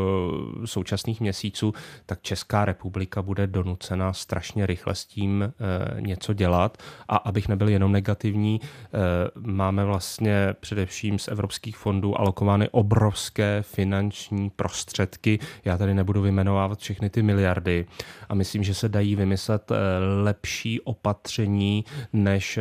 [0.66, 1.74] současných měsíců,
[2.06, 5.69] tak Česká republika bude donucena strašně rychle s tím Eh,
[6.00, 6.78] něco dělat.
[7.08, 8.90] A abych nebyl jenom negativní, eh,
[9.40, 15.40] máme vlastně především z evropských fondů alokovány obrovské finanční prostředky.
[15.66, 17.86] Já tady nebudu vymenovávat všechny ty miliardy.
[18.30, 19.76] A myslím, že se dají vymyslet eh,
[20.24, 22.60] lepší opatření, než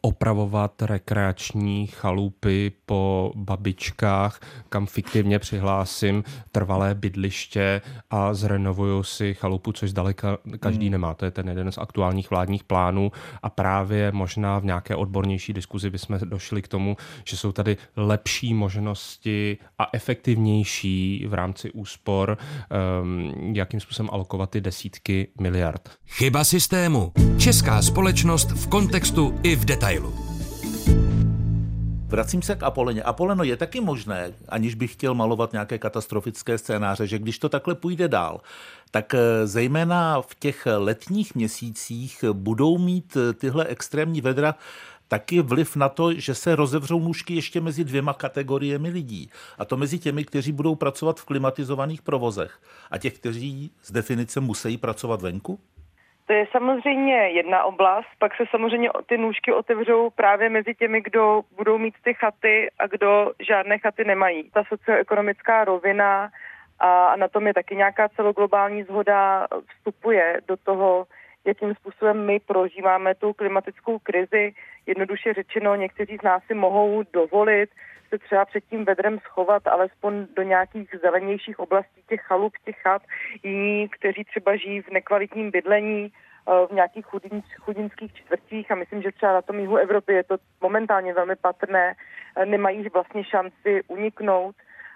[0.00, 9.90] opravovat rekreační chalupy po babičkách, kam fiktivně přihlásím trvalé bydliště a zrenovuju si chalupu, což
[9.90, 10.92] zdaleka každý hmm.
[10.92, 11.14] nemá.
[11.14, 15.90] To je ten jeden z aktuálních vládních plánů a právě možná v nějaké odbornější diskuzi
[15.90, 22.38] bychom došli k tomu, že jsou tady lepší možnosti a efektivnější v rámci úspor,
[23.02, 25.90] um, jakým způsobem alokovat ty desítky miliard.
[26.06, 27.12] Chyba systému.
[27.38, 30.14] Česká společnost v kontextu i v detailu.
[32.06, 33.02] Vracím se k Apoleně.
[33.02, 37.74] Apoleno je taky možné, aniž bych chtěl malovat nějaké katastrofické scénáře, že když to takhle
[37.74, 38.40] půjde dál,
[38.90, 44.54] tak eh, zejména v těch letních měsících budou mít eh, tyhle extrémní vedra
[45.08, 49.30] taky vliv na to, že se rozevřou nůžky ještě mezi dvěma kategoriemi lidí.
[49.58, 54.40] A to mezi těmi, kteří budou pracovat v klimatizovaných provozech a těch, kteří z definice
[54.40, 55.58] musí pracovat venku?
[56.26, 61.42] To je samozřejmě jedna oblast, pak se samozřejmě ty nůžky otevřou právě mezi těmi, kdo
[61.56, 64.50] budou mít ty chaty a kdo žádné chaty nemají.
[64.50, 66.30] Ta socioekonomická rovina
[66.78, 71.06] a na tom je taky nějaká celoglobální zhoda vstupuje do toho,
[71.44, 74.54] jakým způsobem my prožíváme tu klimatickou krizi.
[74.86, 77.70] Jednoduše řečeno, někteří z nás si mohou dovolit
[78.14, 83.02] se třeba před tím vedrem schovat alespoň do nějakých zelenějších oblastí těch chalup, těch chat.
[83.42, 89.02] Jiní, kteří třeba žijí v nekvalitním bydlení, eh, v nějakých chudin, chudinských čtvrtích a myslím,
[89.02, 91.94] že třeba na tom jihu Evropy je to momentálně velmi patrné,
[92.36, 94.54] eh, nemají vlastně šanci uniknout.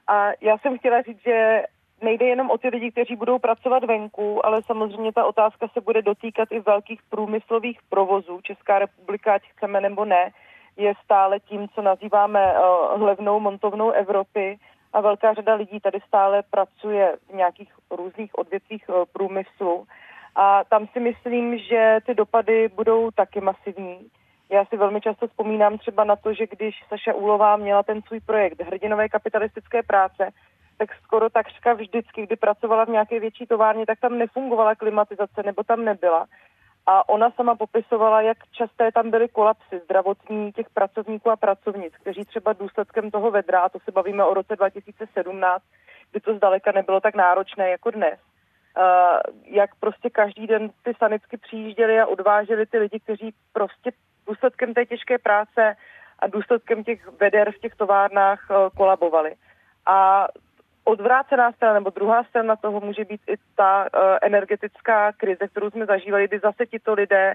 [0.09, 1.63] A já jsem chtěla říct, že
[2.03, 6.03] nejde jenom o ty lidi, kteří budou pracovat venku, ale samozřejmě ta otázka se bude
[6.03, 8.41] dotýkat i velkých průmyslových provozů.
[8.43, 10.31] Česká republika, ať chceme nebo ne,
[10.77, 14.59] je stále tím, co nazýváme uh, hlavnou montovnou Evropy
[14.93, 19.87] a velká řada lidí tady stále pracuje v nějakých různých odvětvích uh, průmyslu
[20.35, 24.07] a tam si myslím, že ty dopady budou taky masivní.
[24.51, 28.21] Já si velmi často vzpomínám třeba na to, že když Saša Úlová měla ten svůj
[28.21, 30.31] projekt Hrdinové kapitalistické práce,
[30.79, 35.63] tak skoro takřka vždycky, kdy pracovala v nějaké větší továrně, tak tam nefungovala klimatizace nebo
[35.63, 36.27] tam nebyla.
[36.87, 42.25] A ona sama popisovala, jak časté tam byly kolapsy zdravotní těch pracovníků a pracovnic, kteří
[42.25, 45.65] třeba důsledkem toho vedra, a to se bavíme o roce 2017,
[46.11, 48.19] kdy to zdaleka nebylo tak náročné jako dnes,
[48.77, 53.91] Uh, jak prostě každý den ty sanitky přijížděli a odváželi ty lidi, kteří prostě
[54.27, 55.77] důsledkem té těžké práce
[56.19, 59.35] a důsledkem těch veder v těch továrnách uh, kolabovali.
[59.87, 60.27] A
[60.89, 65.87] odvrácená strana nebo druhá strana toho může být i ta uh, energetická krize, kterou jsme
[65.87, 67.35] zažívali, kdy zase tito lidé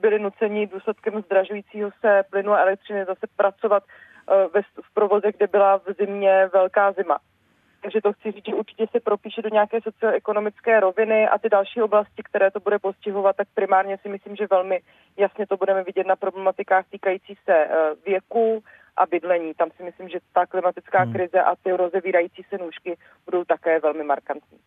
[0.00, 5.46] byli nuceni důsledkem zdražujícího se plynu a elektřiny zase pracovat uh, ve, v provozech, kde
[5.46, 7.18] byla v zimě velká zima.
[7.82, 11.82] Takže to chci říct, že určitě se propíše do nějaké socioekonomické roviny a ty další
[11.82, 14.80] oblasti, které to bude postihovat, tak primárně si myslím, že velmi
[15.16, 17.72] jasně to budeme vidět na problematikách týkající se uh,
[18.06, 18.62] věku,
[18.96, 19.54] a bydlení.
[19.54, 21.12] Tam si myslím, že ta klimatická hmm.
[21.12, 24.58] krize a ty rozevírající se nůžky budou také velmi markantní.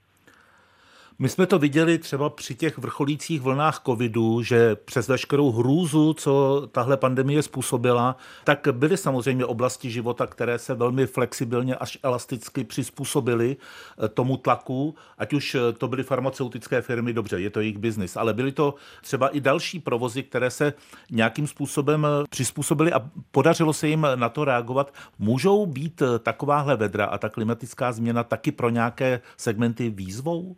[1.22, 6.64] My jsme to viděli třeba při těch vrcholících vlnách covidu, že přes veškerou hrůzu, co
[6.72, 13.58] tahle pandemie způsobila, tak byly samozřejmě oblasti života, které se velmi flexibilně až elasticky přizpůsobily
[13.58, 18.18] eh, tomu tlaku, ať už eh, to byly farmaceutické firmy, dobře, je to jejich biznis,
[18.18, 20.74] ale byly to třeba i další provozy, které se
[21.12, 24.94] nějakým způsobem eh, přizpůsobily a podařilo se jim na to reagovat.
[25.18, 30.56] Můžou být takováhle vedra a ta klimatická změna taky pro nějaké segmenty výzvou?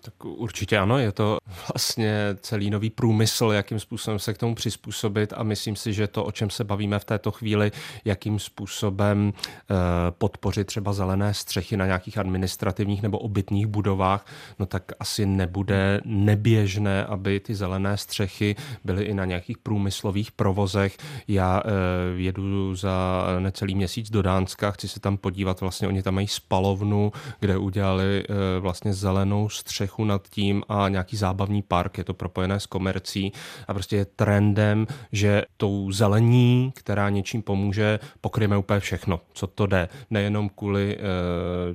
[0.00, 1.38] Tak určitě ano, je to
[1.72, 6.24] vlastně celý nový průmysl, jakým způsobem se k tomu přizpůsobit a myslím si, že to,
[6.24, 7.72] o čem se bavíme v této chvíli,
[8.04, 9.74] jakým způsobem eh,
[10.10, 14.26] podpořit třeba zelené střechy na nějakých administrativních nebo obytných budovách,
[14.58, 20.96] no tak asi nebude neběžné, aby ty zelené střechy byly i na nějakých průmyslových provozech.
[21.28, 21.70] Já eh,
[22.16, 27.12] jedu za necelý měsíc do Dánska, chci se tam podívat, vlastně oni tam mají spalovnu,
[27.40, 32.14] kde udělali eh, vlastně zelenou střechu střechu nad tím a nějaký zábavní park, je to
[32.14, 33.32] propojené s komercí
[33.68, 39.66] a prostě je trendem, že tou zelení, která něčím pomůže, pokryjeme úplně všechno, co to
[39.66, 39.88] jde.
[40.10, 41.00] Nejenom kvůli e,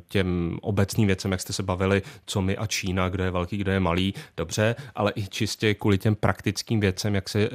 [0.08, 3.72] těm obecným věcem, jak jste se bavili, co my a Čína, kdo je velký, kdo
[3.72, 7.50] je malý, dobře, ale i čistě kvůli těm praktickým věcem, jak, se, e,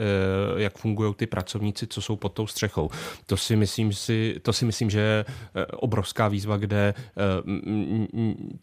[0.56, 2.90] jak fungují ty pracovníci, co jsou pod tou střechou.
[3.26, 6.94] To si myslím, si, to si myslím že je eh, obrovská výzva, kde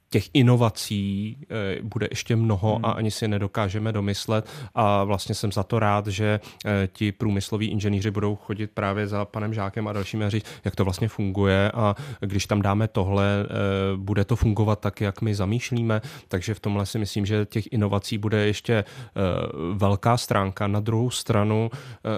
[0.09, 1.37] těch inovací
[1.83, 2.85] bude ještě mnoho hmm.
[2.85, 7.67] a ani si nedokážeme domyslet a vlastně jsem za to rád, že eh, ti průmysloví
[7.67, 11.71] inženýři budou chodit právě za panem Žákem a dalšími a říct, jak to vlastně funguje
[11.71, 13.47] a když tam dáme tohle, eh,
[13.95, 18.17] bude to fungovat tak, jak my zamýšlíme, takže v tomhle si myslím, že těch inovací
[18.17, 18.83] bude ještě eh,
[19.73, 20.67] velká stránka.
[20.67, 21.69] Na druhou stranu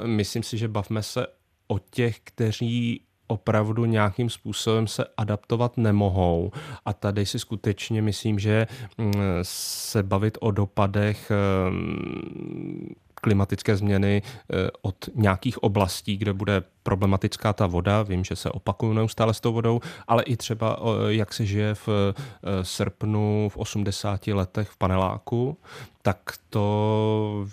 [0.06, 1.28] myslím si, že bavme se
[1.68, 6.52] o těch, kteří opravdu nějakým způsobem se adaptovat nemohou.
[6.86, 11.32] A tady si skutečně myslím, že mm, se bavit o dopadech
[11.70, 18.04] mm, klimatické změny eh, od nějakých oblastí, kde bude problematická ta voda.
[18.04, 21.90] Vím, že se opakují neustále s tou vodou, ale i třeba, jak se žije v
[21.90, 25.58] eh, srpnu v 80 letech v paneláku,
[26.02, 27.48] tak to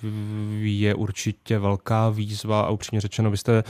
[0.60, 3.62] je určitě velká výzva a upřímně řečeno, vy jste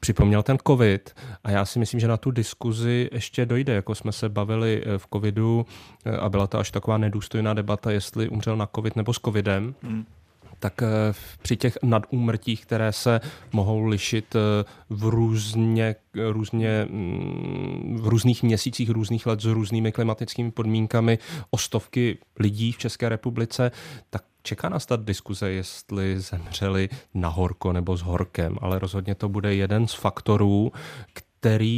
[0.00, 4.12] připomněl ten covid a já si myslím, že na tu diskuzi ještě dojde, jako jsme
[4.12, 5.66] se bavili eh, v covidu
[6.04, 9.74] eh, a byla to až taková nedůstojná debata, jestli umřel na covid nebo s covidem.
[9.82, 10.04] Hmm
[10.58, 10.86] tak eh,
[11.42, 13.20] při těch nadúmrtích, které se
[13.52, 14.36] mohou lišit
[14.90, 15.96] v různě,
[16.30, 21.18] různě mm, v různých měsících různých let s různými klimatickými podmínkami
[21.50, 23.70] o stovky lidí v České republice,
[24.10, 29.28] tak Čeká nás ta diskuze, jestli zemřeli na horko nebo s horkem, ale rozhodně to
[29.28, 30.72] bude jeden z faktorů,
[31.12, 31.27] který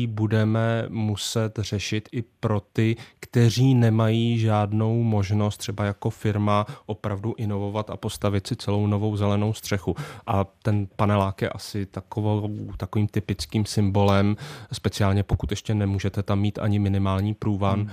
[0.07, 7.91] budeme muset řešit i pro ty, kteří nemají žádnou možnost třeba jako firma opravdu inovovat
[7.91, 9.95] a postavit si celou novou zelenou střechu.
[10.27, 14.37] A ten panelák je asi takovou, takovým typickým symbolem,
[14.73, 17.91] speciálně pokud ještě nemůžete tam mít ani minimální průvan, hmm.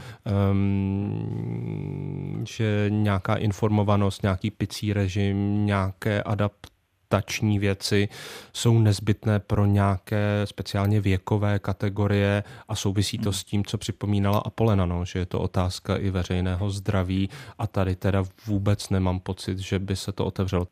[0.51, 6.76] um, že nějaká informovanost, nějaký picí režim, nějaké adapt
[7.11, 8.09] adaptační věci
[8.53, 14.85] jsou nezbytné pro nějaké speciálně věkové kategorie a souvisí to s tím, co připomínala Apolena,
[14.85, 19.79] no, že je to otázka i veřejného zdraví a tady teda vůbec nemám pocit, že
[19.79, 20.67] by se to otevřelo.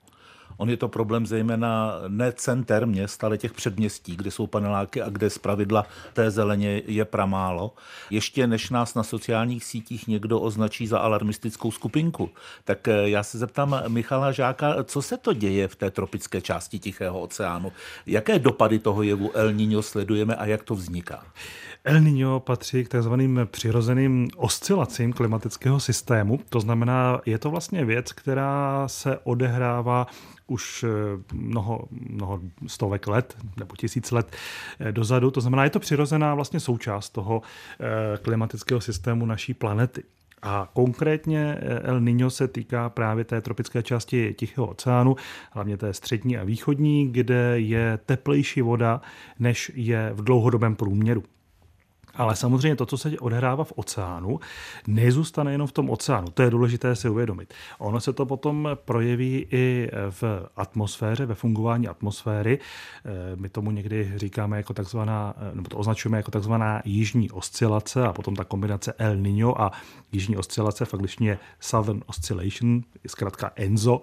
[0.58, 5.10] On je to problém zejména ne center měst, ale těch předměstí, kde jsou paneláky a
[5.10, 7.74] kde pravidla té zeleně je pramálo.
[8.10, 12.30] Ještě než nás na sociálních sítích někdo označí za alarmistickou skupinku,
[12.64, 16.80] tak eh, já se zeptám Michala Žáka, co se to děje v té tropické části
[16.80, 17.72] Tichého oceánu?
[18.06, 21.24] Jaké dopady toho jevu El Niño sledujeme a jak to vzniká?
[21.86, 26.40] El Niño patří k takzvaným přirozeným oscilacím klimatického systému.
[26.50, 30.08] To znamená, je to vlastně věc, která se odehrává
[30.48, 30.88] už eh,
[31.34, 34.36] mnoho, mnoho stovek let nebo tisíc let
[34.80, 35.32] eh, dozadu.
[35.32, 37.42] To znamená, je to přirozená vlastně součást toho
[37.80, 40.04] eh, klimatického systému naší planety.
[40.42, 45.16] A konkrétně El Niño se týká právě té tropické části Tichého oceánu,
[45.52, 49.02] hlavně té střední a východní, kde je teplejší voda,
[49.40, 51.24] než je v dlouhodobém průměru.
[52.16, 54.40] Ale samozřejmě to, co se odehrává v oceánu,
[54.88, 56.28] nezůstane jenom v tom oceánu.
[56.34, 57.54] To je důležité si uvědomit.
[57.80, 60.24] Ono se to potom projeví i v
[60.56, 62.60] atmosféře, ve fungování atmosféry.
[63.06, 68.04] Eh, my tomu někdy říkáme jako takzvaná, eh, nebo to označujeme jako takzvaná jižní oscilace
[68.08, 69.72] a potom ta kombinace El Niño a
[70.12, 74.02] jižní oscilace, v je Southern Oscillation, zkrátka ENZO.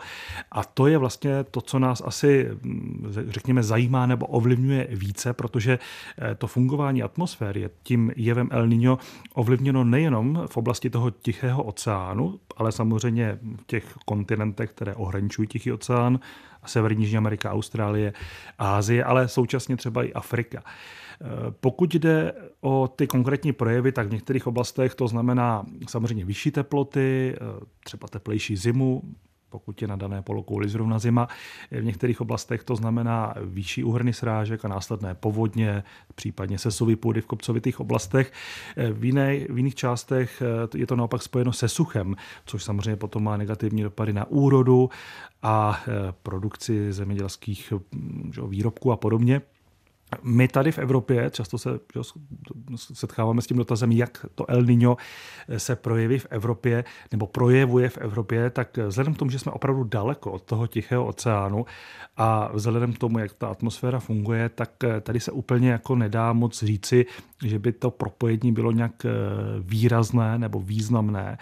[0.53, 5.79] A to je vlastně to, co nás asi, hm, řekněme, zajímá nebo ovlivňuje více, protože
[6.19, 8.99] eh, to fungování atmosféry je tím tím jevem El Niño
[9.35, 15.73] ovlivněno nejenom v oblasti toho Tichého oceánu, ale samozřejmě v těch kontinentech, které ohraničují Tichý
[15.73, 16.21] oceán,
[16.67, 18.13] Severní Jižní Amerika, Austrálie,
[18.59, 20.63] Ázie, ale současně třeba i Afrika.
[21.61, 27.37] Pokud jde o ty konkrétní projevy, tak v některých oblastech to znamená samozřejmě vyšší teploty,
[27.85, 29.03] třeba teplejší zimu,
[29.53, 31.29] pokud je na dané polokouli zrovna zima.
[31.71, 35.83] V některých oblastech to znamená vyšší úhrny srážek a následné povodně,
[36.15, 38.33] případně sesový půdy v kopcovitých oblastech.
[38.93, 43.25] V, jiné, v jiných částech eh, je to naopak spojeno se suchem, což samozřejmě potom
[43.25, 44.91] má negativní dopady na úrodu
[45.43, 45.93] a eh,
[46.23, 49.41] produkci zemědělských hm, výrobků a podobně.
[50.23, 51.71] My tady v Evropě často se
[52.77, 54.97] setkáváme s tím dotazem, jak to El Niño
[55.57, 59.85] se projeví v Evropě nebo projevuje v Evropě, tak vzhledem k tomu, že jsme opravdu
[59.85, 61.67] daleko od toho Tichého oceánu
[62.17, 66.63] a vzhledem k tomu, jak ta atmosféra funguje, tak tady se úplně jako nedá moc
[66.63, 67.07] říci,
[67.45, 69.07] že by to propojení bylo nějak
[69.61, 71.39] výrazné nebo významné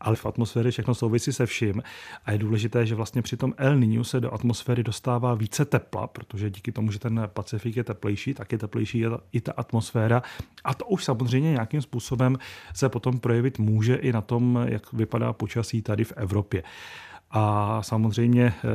[0.00, 1.82] ale v atmosféře všechno souvisí se vším
[2.24, 6.06] a je důležité, že vlastně při tom El Niño se do atmosféry dostává více tepla,
[6.06, 10.22] protože díky tomu, že ten Pacifik je teplejší, tak je teplejší i ta atmosféra
[10.64, 12.38] a to už samozřejmě nějakým způsobem
[12.74, 16.62] se potom projevit může i na tom, jak vypadá počasí tady v Evropě.
[17.30, 18.68] A samozřejmě eh,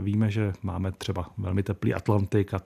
[0.00, 2.60] víme, že máme třeba velmi teplý Atlantik a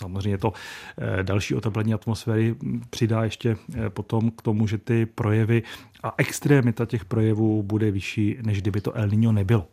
[0.00, 0.52] Samozřejmě to
[0.98, 2.56] eh, další oteplení atmosféry
[2.90, 5.62] přidá ještě eh, potom k tomu, že ty projevy
[6.02, 9.66] a extrémita těch projevů bude vyšší, než kdyby to El Niño nebylo.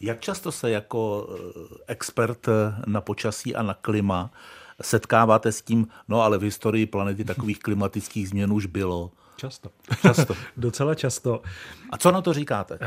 [0.00, 2.46] Jak často se jako eh, expert
[2.86, 4.30] na počasí a na klima
[4.82, 9.10] setkáváte s tím, no ale v historii planety takových klimatických změn už bylo?
[9.36, 9.70] Často.
[10.02, 10.34] Často.
[10.56, 11.42] Docela často.
[11.90, 12.74] A co na to říkáte?
[12.74, 12.80] Uh,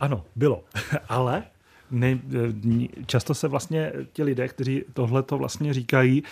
[0.00, 0.64] ano, bylo.
[1.08, 1.42] ale
[1.92, 2.18] ne,
[3.06, 6.22] často se vlastně ti lidé, kteří tohle to vlastně říkají,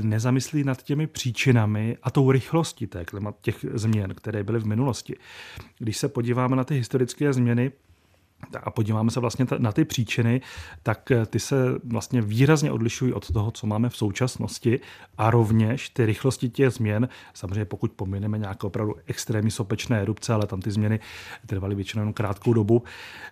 [0.00, 5.16] nezamyslí nad těmi příčinami a tou rychlostí té klimat, těch změn, které byly v minulosti.
[5.78, 7.72] Když se podíváme na ty historické změny,
[8.62, 10.40] a podíváme se vlastně na ty příčiny,
[10.82, 14.80] tak eh, ty se vlastně výrazně odlišují od toho, co máme v současnosti
[15.18, 20.46] a rovněž ty rychlosti těch změn, samozřejmě pokud pomineme nějaké opravdu extrémní sopečné erupce, ale
[20.46, 21.00] tam ty změny
[21.46, 22.82] trvaly většinou jenom krátkou dobu,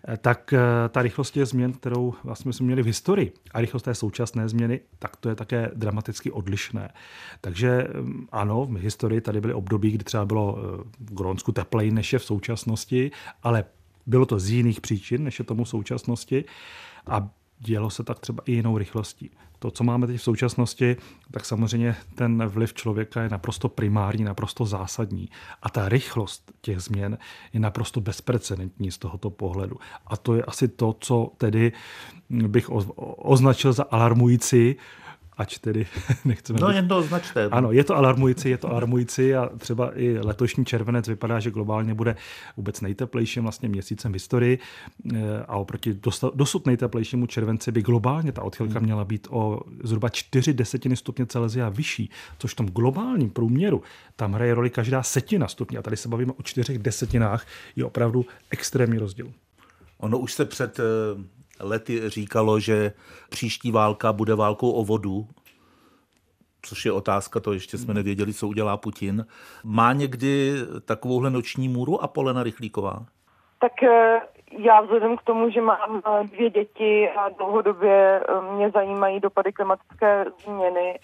[0.09, 0.59] eh, tak eh,
[0.89, 4.81] ta rychlost těch změn, kterou vlastně jsme měli v historii a rychlost té současné změny,
[4.99, 6.93] tak to je také dramaticky odlišné.
[7.41, 10.59] Takže mm, ano, v historii tady byly období, kdy třeba bylo
[11.01, 13.11] v Grónsku teplej, než je v současnosti,
[13.43, 13.65] ale
[14.11, 16.45] bylo to z jiných příčin, než je tomu v současnosti
[17.07, 19.31] a dělo se tak třeba i jinou rychlostí.
[19.59, 20.97] To, co máme teď v současnosti,
[21.31, 25.29] tak samozřejmě ten vliv člověka je naprosto primární, naprosto zásadní.
[25.63, 27.19] A ta rychlost těch změn
[27.53, 29.77] je naprosto bezprecedentní z tohoto pohledu.
[30.07, 31.73] A to je asi to, co tedy
[32.31, 32.71] bych
[33.17, 34.77] označil za alarmující,
[35.41, 35.87] ač tedy
[36.25, 36.61] nechceme...
[36.61, 36.75] No být...
[36.75, 37.49] jen to označte.
[37.51, 41.95] Ano, je to alarmující, je to alarmující a třeba i letošní červenec vypadá, že globálně
[41.95, 42.17] bude
[42.57, 45.19] vůbec nejteplejším vlastně měsícem v historii eh,
[45.49, 45.97] a oproti
[46.35, 48.87] dosud nejteplejšímu červenci by globálně ta odchylka hmm.
[48.87, 53.83] měla být o zhruba 4 desetiny stupně Celsia vyšší, což v tom globálním průměru
[54.17, 58.27] tam hraje roli každá setina stupně a tady se bavíme o čtyřech desetinách, je opravdu
[58.51, 59.33] extrémní rozdíl.
[59.99, 62.93] Ono už se před eh, lety říkalo, že
[63.31, 65.27] příští válka bude válkou o vodu,
[66.63, 69.27] což je otázka, to ještě jsme nevěděli, co udělá Putin.
[69.65, 70.55] Má někdy
[70.85, 73.07] takovouhle noční můru Apolena Rychlíková?
[73.59, 74.21] Tak eh,
[74.59, 78.21] já vzhledem k tomu, že mám eh, dvě děti a dlouhodobě
[78.55, 80.99] mě zajímají dopady klimatické změny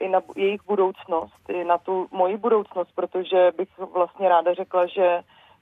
[0.00, 5.20] i na jejich budoucnost, i na tu moji budoucnost, protože bych vlastně ráda řekla, že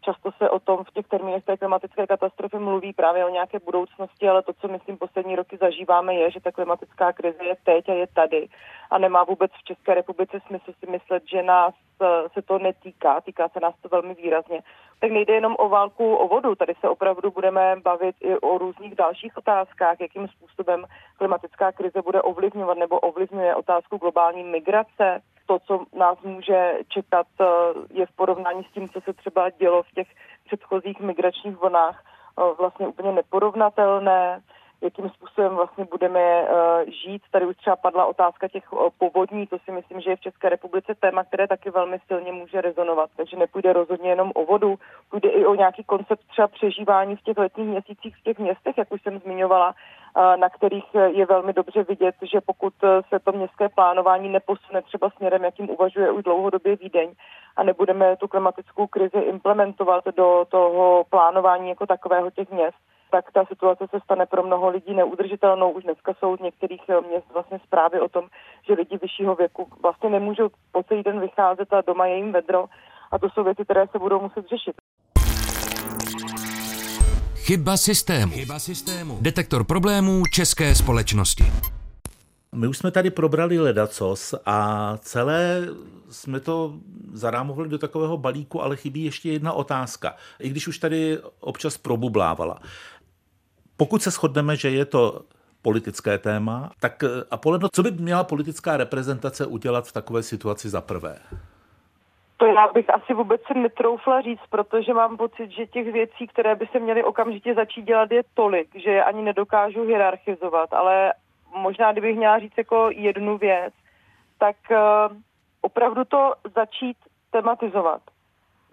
[0.08, 4.28] Často se o tom v těch termínech té klimatické katastrofy mluví právě o nějaké budoucnosti,
[4.28, 7.92] ale to, co myslím poslední roky zažíváme, je, že ta klimatická krize je teď a
[7.92, 8.48] je tady.
[8.90, 13.20] A nemá vůbec v České republice smysl si myslet, že nás eh, se to netýká,
[13.20, 14.60] týká se nás to velmi výrazně.
[15.00, 18.94] Tak nejde jenom o válku o vodu, tady se opravdu budeme bavit i o různých
[18.94, 20.84] dalších otázkách, jakým způsobem
[21.18, 27.44] klimatická krize bude ovlivňovat nebo ovlivňuje otázku globální migrace, to, co nás může čekat, eh,
[27.90, 30.08] je v porovnání s tím, co se třeba dělo v těch
[30.46, 34.42] předchozích migračních vlnách, eh, vlastně úplně neporovnatelné
[34.80, 36.48] jakým způsobem vlastně budeme uh,
[37.04, 37.22] žít.
[37.30, 38.64] Tady už třeba padla otázka těch
[38.98, 42.60] povodní, to si myslím, že je v České republice téma, které taky velmi silně může
[42.60, 43.10] rezonovat.
[43.16, 44.78] Takže nepůjde rozhodně jenom o vodu,
[45.10, 48.92] půjde i o nějaký koncept třeba přežívání v těch letních měsících v těch městech, jak
[48.92, 49.74] už jsem zmiňovala,
[50.16, 52.74] na kterých je velmi dobře vidět, že pokud
[53.08, 57.12] se to městské plánování neposune třeba směrem, jakým uvažuje už dlouhodobě Vídeň,
[57.58, 62.76] a nebudeme tu klimatickou krizi implementovat do toho plánování jako takového těch měst,
[63.10, 65.70] tak ta situace se stane pro mnoho lidí neudržitelnou.
[65.70, 68.24] Už dneska jsou z některých eh, měst vlastně zprávy o tom,
[68.66, 72.64] že lidi vyššího věku vlastně nemůžou po celý den vycházet a doma je jim vedro.
[73.12, 74.74] A to jsou věci, které se budou muset řešit.
[77.48, 78.32] Chyba systému.
[78.32, 79.18] Chyba systému.
[79.20, 81.44] Detektor problémů české společnosti.
[82.54, 85.68] My už jsme tady probrali ledacos a celé
[86.10, 86.74] jsme to
[87.12, 90.16] zarámovali do takového balíku, ale chybí ještě jedna otázka.
[90.38, 92.58] I když už tady občas probublávala.
[93.76, 95.24] Pokud se shodneme, že je to
[95.62, 100.80] politické téma, tak eh, Apoleno, co by měla politická reprezentace udělat v takové situaci za
[100.80, 101.18] prvé?
[102.40, 106.54] To já bych asi vůbec si netroufla říct, protože mám pocit, že těch věcí, které
[106.54, 111.12] by se měly okamžitě začít dělat, je tolik, že je ani nedokážu hierarchizovat, ale
[111.56, 113.74] možná kdybych měla říct jako jednu věc,
[114.38, 115.16] tak uh,
[115.60, 116.96] opravdu to začít
[117.30, 118.02] tematizovat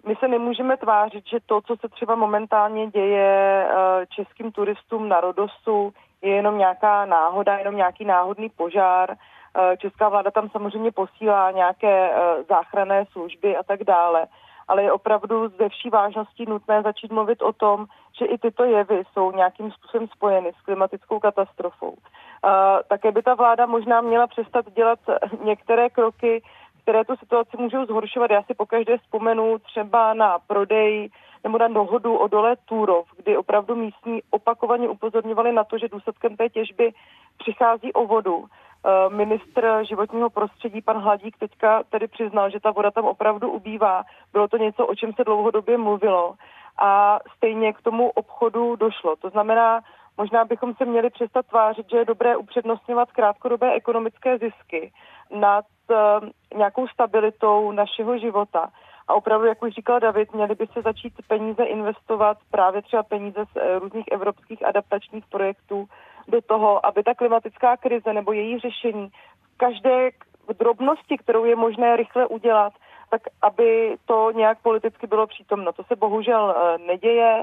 [0.06, 5.20] my se nemůžeme tvářit, že to, co se třeba momentálně děje eh, českým turistům na
[5.20, 5.92] Rodosu,
[6.22, 9.16] je jenom nějaká náhoda, jenom nějaký náhodný požár.
[9.58, 14.26] Eh, česká vláda tam samozřejmě posílá nějaké eh, záchranné služby a tak dále.
[14.68, 17.86] Ale je opravdu ze vší vážností nutné začít mluvit o tom,
[18.18, 21.94] že i tyto jevy jsou nějakým způsobem spojeny s klimatickou katastrofou.
[22.88, 24.98] Také by ta vláda možná měla přestat dělat
[25.44, 26.42] některé kroky,
[26.82, 28.30] které tu situaci můžou zhoršovat.
[28.30, 31.10] Já si pokaždé vzpomenu třeba na prodej
[31.44, 36.36] nebo na dohodu o dole Túrov, kdy opravdu místní opakovaně upozorňovali na to, že důsledkem
[36.36, 36.92] té těžby
[37.38, 38.44] přichází o vodu.
[38.86, 44.04] Eh, ministr životního prostředí, pan Hladík, teďka tedy přiznal, že ta voda tam opravdu ubývá.
[44.32, 46.34] Bylo to něco, o čem se dlouhodobě mluvilo
[46.78, 49.16] a stejně k tomu obchodu došlo.
[49.16, 49.80] To znamená,
[50.16, 54.92] možná bychom se měli přestat tvářit, že je dobré upřednostňovat krátkodobé ekonomické zisky
[55.30, 56.28] nad uh,
[56.58, 58.68] nějakou stabilitou našeho života.
[59.08, 63.44] A opravdu, jak už říkal David, měli by se začít peníze investovat, právě třeba peníze
[63.52, 65.88] z uh, různých evropských adaptačních projektů,
[66.28, 69.08] do toho, aby ta klimatická krize nebo její řešení
[69.56, 70.10] každé
[70.58, 72.72] drobnosti, kterou je možné rychle udělat,
[73.10, 75.72] tak aby to nějak politicky bylo přítomno.
[75.72, 77.42] To se bohužel uh, neděje.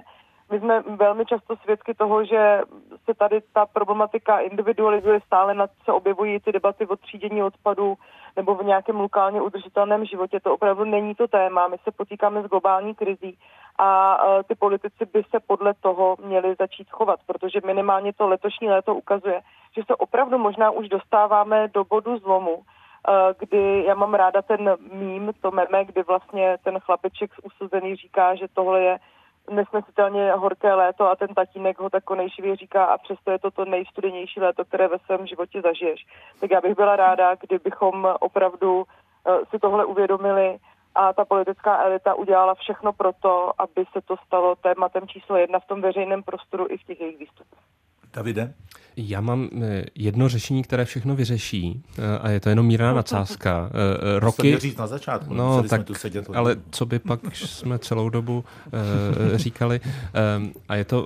[0.51, 2.61] My jsme velmi často svědky toho, že
[3.05, 7.95] se tady ta problematika individualizuje stále, nad se objevují ty debaty o třídění odpadu
[8.35, 10.39] nebo v nějakém lokálně udržitelném životě.
[10.39, 11.67] To opravdu není to téma.
[11.67, 13.37] My se potýkáme s globální krizí
[13.79, 14.17] a
[14.47, 19.41] ty politici by se podle toho měli začít chovat, protože minimálně to letošní léto ukazuje,
[19.75, 22.63] že se opravdu možná už dostáváme do bodu zlomu,
[23.39, 28.47] kdy já mám ráda ten mím, to meme, kdy vlastně ten chlapeček usuzený říká, že
[28.53, 28.99] tohle je
[29.51, 33.65] nesnesitelně horké léto a ten tatínek ho tak konejšivě říká a přesto je to to
[33.65, 36.05] nejstudenější léto, které ve svém životě zažiješ.
[36.39, 38.83] Tak já bych byla ráda, kdybychom opravdu
[39.27, 40.57] eh, si tohle uvědomili
[40.95, 45.59] a ta politická elita udělala všechno pro to, aby se to stalo tématem číslo jedna
[45.59, 47.59] v tom veřejném prostoru i v těch jejich výstupech.
[48.13, 48.53] Davide?
[48.97, 53.69] Já mám eh, jedno řešení, které všechno vyřeší eh, a je to jenom mírná nadsázka.
[53.69, 54.59] Eh, roky...
[54.59, 58.43] říct na začátku, no, tak, tu sedět ale co by pak jsme celou dobu
[59.35, 59.79] říkali.
[60.37, 61.05] Um, a je to,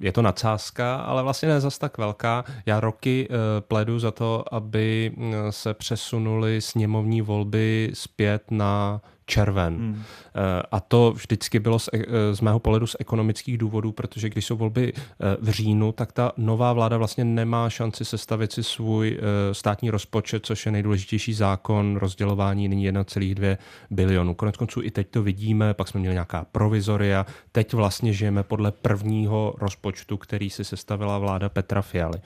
[0.00, 2.44] je to nadsázka, ale vlastně ne zas tak velká.
[2.66, 3.28] Já roky
[3.60, 5.12] pledu za to, aby
[5.50, 9.76] se přesunuly sněmovní volby zpět na červen.
[9.76, 10.02] Hmm.
[10.34, 14.46] Eh, a to vždycky bylo z, eh, z mého pohledu z ekonomických důvodů, protože když
[14.46, 19.20] jsou volby eh, v říjnu, tak ta nová vláda vlastně nemá šanci sestavit si svůj
[19.52, 23.58] státní rozpočet, což je nejdůležitější zákon rozdělování nyní 1,2
[23.90, 24.34] bilionu.
[24.34, 28.72] Konec konců i teď to vidíme, pak jsme měli nějaká provizoria, teď vlastně žijeme podle
[28.72, 32.18] prvního rozpočtu, který si sestavila vláda Petra Fialy.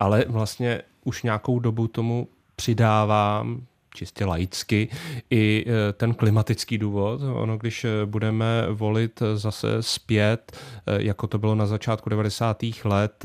[0.00, 3.66] Ale vlastně už nějakou dobu tomu přidávám
[3.98, 4.88] čistě laicky
[5.30, 7.20] i e, ten klimatický důvod.
[7.22, 10.52] Ono, když e, budeme volit zase zpět,
[10.86, 12.62] e, jako to bylo na začátku 90.
[12.84, 13.24] let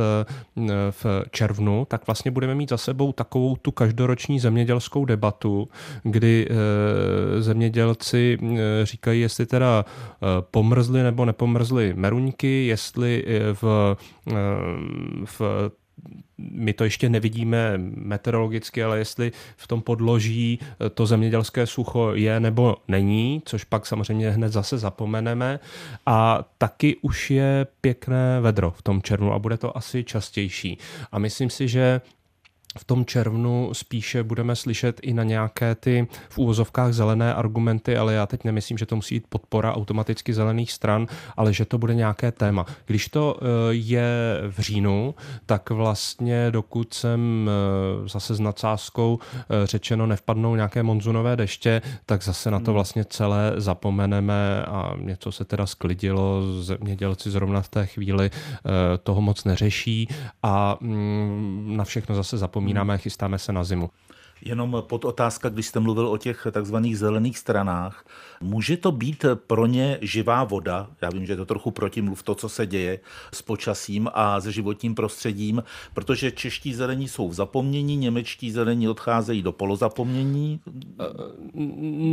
[0.91, 5.69] v červnu, tak vlastně budeme mít za sebou takovou tu každoroční zemědělskou debatu,
[6.03, 6.47] kdy
[7.39, 8.37] zemědělci
[8.83, 9.85] říkají, jestli teda
[10.41, 13.97] pomrzly nebo nepomrzly meruňky, jestli v,
[15.25, 15.41] v
[16.37, 20.59] my to ještě nevidíme meteorologicky, ale jestli v tom podloží
[20.93, 25.59] to zemědělské sucho je nebo není, což pak samozřejmě hned zase zapomeneme.
[26.05, 30.77] A taky už je pěkné vedro v tom červnu a bude to asi častější.
[31.11, 32.01] A myslím si, že
[32.77, 38.13] v tom červnu spíše budeme slyšet i na nějaké ty v úvozovkách zelené argumenty, ale
[38.13, 41.07] já teď nemyslím, že to musí být podpora automaticky zelených stran,
[41.37, 42.65] ale že to bude nějaké téma.
[42.85, 45.15] Když to eh, je v říjnu,
[45.45, 52.23] tak vlastně dokud jsem eh, zase s nadsázkou eh, řečeno nevpadnou nějaké monzunové deště, tak
[52.23, 52.73] zase na to hmm.
[52.73, 58.31] vlastně celé zapomeneme a něco se teda sklidilo, zemědělci zrovna v té chvíli
[59.03, 60.07] toho moc neřeší
[60.43, 63.89] a mm, na všechno zase zapomínáme zapomínáme, chystáme se na zimu.
[64.41, 68.05] Jenom pod otázka, když jste mluvil o těch takzvaných zelených stranách,
[68.43, 70.89] může to být pro ně živá voda?
[71.01, 72.99] Já vím, že je to trochu protimluv to, co se děje
[73.33, 75.63] s počasím a se životním prostředím,
[75.93, 80.59] protože čeští zelení jsou v zapomnění, němečtí zelení odcházejí do polozapomnění.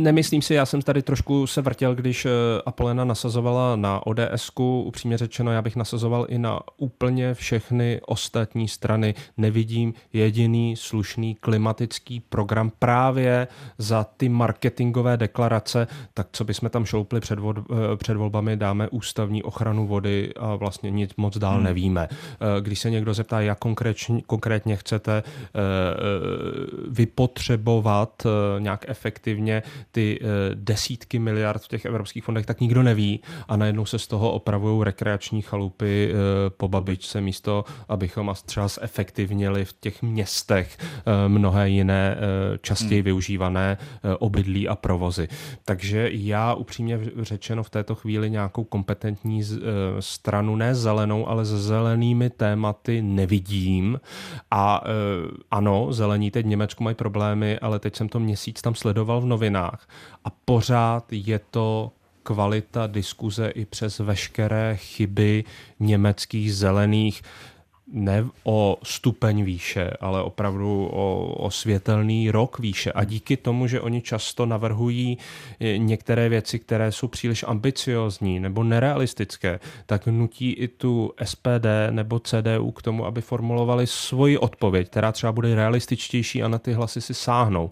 [0.03, 2.29] Nemyslím si, já jsem tady trošku se vrtěl, když eh,
[2.65, 9.15] Apolena nasazovala na ods upřímně řečeno, já bych nasazoval i na úplně všechny ostatní strany.
[9.37, 15.87] Nevidím jediný slušný klimatický program právě za ty marketingové deklarace,
[16.21, 20.55] tak co bychom tam šoupli před, vod, eh, před volbami, dáme ústavní ochranu vody a
[20.55, 21.63] vlastně nic moc dál hmm.
[21.63, 22.07] nevíme.
[22.11, 25.51] Eh, když se někdo zeptá, jak konkrétně, konkrétně chcete eh,
[26.89, 28.27] vypotřebovat
[28.59, 30.19] nějak efektivně ty
[30.53, 34.83] desítky miliard v těch evropských fondech, tak nikdo neví a najednou se z toho opravují
[34.83, 36.13] rekreační chalupy
[36.57, 40.77] po babičce místo, abychom třeba zefektivnili v těch městech
[41.27, 42.17] mnohé jiné
[42.61, 43.05] častěji hmm.
[43.05, 43.77] využívané
[44.19, 45.27] obydlí a provozy.
[45.65, 49.57] Takže já upřímně řečeno v této chvíli nějakou kompetentní eh,
[49.99, 53.99] stranu, ne zelenou, ale s zelenými tématy nevidím.
[54.51, 54.83] A
[55.51, 59.87] ano, zelení teď Německu mají problémy, ale teď jsem to měsíc tam sledoval v novinách
[60.25, 61.91] a pořád je to
[62.23, 65.43] kvalita diskuze i přes veškeré chyby
[65.79, 67.21] německých zelených
[67.91, 72.91] ne o stupeň výše, ale opravdu o, o světelný rok výše.
[72.91, 75.17] A díky tomu, že oni často navrhují
[75.59, 82.19] eh, některé věci, které jsou příliš ambiciozní nebo nerealistické, tak nutí i tu SPD nebo
[82.19, 87.01] CDU k tomu, aby formulovali svoji odpověď, která třeba bude realističtější a na ty hlasy
[87.01, 87.71] si sáhnou.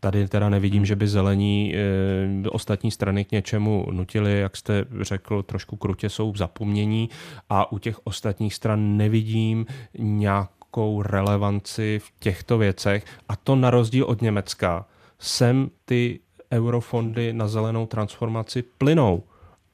[0.00, 5.42] Tady teda nevidím, že by zelení e, ostatní strany k něčemu nutili, jak jste řekl,
[5.42, 7.10] trošku krutě jsou v zapomnění
[7.48, 9.66] a u těch ostatních stran nevidím
[9.98, 14.86] nějakou relevanci v těchto věcech a to na rozdíl od Německa.
[15.18, 16.20] Sem ty
[16.52, 19.22] eurofondy na zelenou transformaci plynou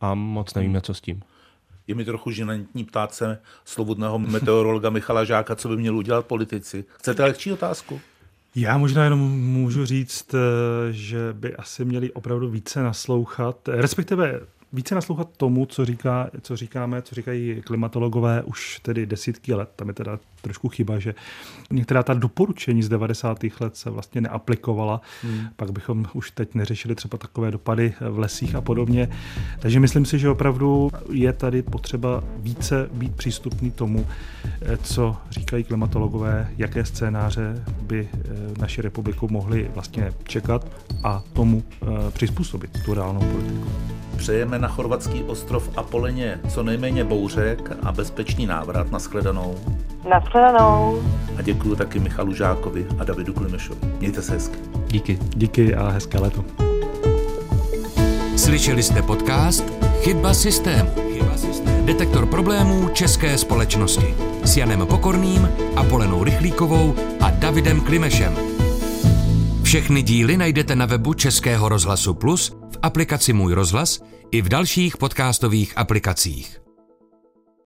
[0.01, 1.23] a moc nevíme, co s tím.
[1.87, 6.85] Je mi trochu žinantní ptát se slovudného meteorologa Michala Žáka, co by měli udělat politici.
[6.99, 8.01] Chcete lehčí otázku?
[8.57, 10.39] Já možná jenom můžu říct, eh,
[10.93, 14.41] že by asi měli opravdu více naslouchat, respektive
[14.73, 19.71] více naslouchat tomu, co, říká, co říkáme, co říkají klimatologové už tedy desítky let.
[19.77, 21.15] Tam je teda trošku chyba, že
[21.71, 23.39] některá ta doporučení z 90.
[23.61, 25.01] let se vlastně neaplikovala.
[25.23, 25.41] Hmm.
[25.57, 29.09] Pak bychom už teď neřešili třeba takové dopady v lesích a podobně.
[29.61, 34.07] Takže myslím si, že opravdu je tady potřeba více být přístupný tomu,
[34.83, 38.19] co říkají klimatologové, jaké scénáře by eh,
[38.61, 40.67] naši republiku mohli vlastně čekat
[41.05, 43.69] a tomu eh, přizpůsobit tu reálnou politiku.
[44.17, 49.55] Přejeme na chorvatský ostrov Apoleně co nejméně bouřek a bezpečný návrat na shledanou.
[50.09, 51.03] Naschledanou.
[51.39, 53.81] A děkuji taky Michalu Žákovi a Davidu Klimešovi.
[54.01, 54.59] Mějte se hezky.
[54.87, 55.19] Díky.
[55.37, 56.45] Díky a hezké leto.
[58.37, 59.65] Slyšeli jste podcast
[60.01, 60.91] Chyba systému.
[61.13, 61.87] Chyba systému.
[61.87, 68.37] Detektor problémů české společnosti s Janem Pokorným, Apolenou Rychlíkovou a Davidem Klimešem.
[69.63, 74.01] Všechny díly najdete na webu Českého rozhlasu Plus, v aplikaci Můj rozhlas
[74.31, 76.64] i v dalších podcastových aplikacích.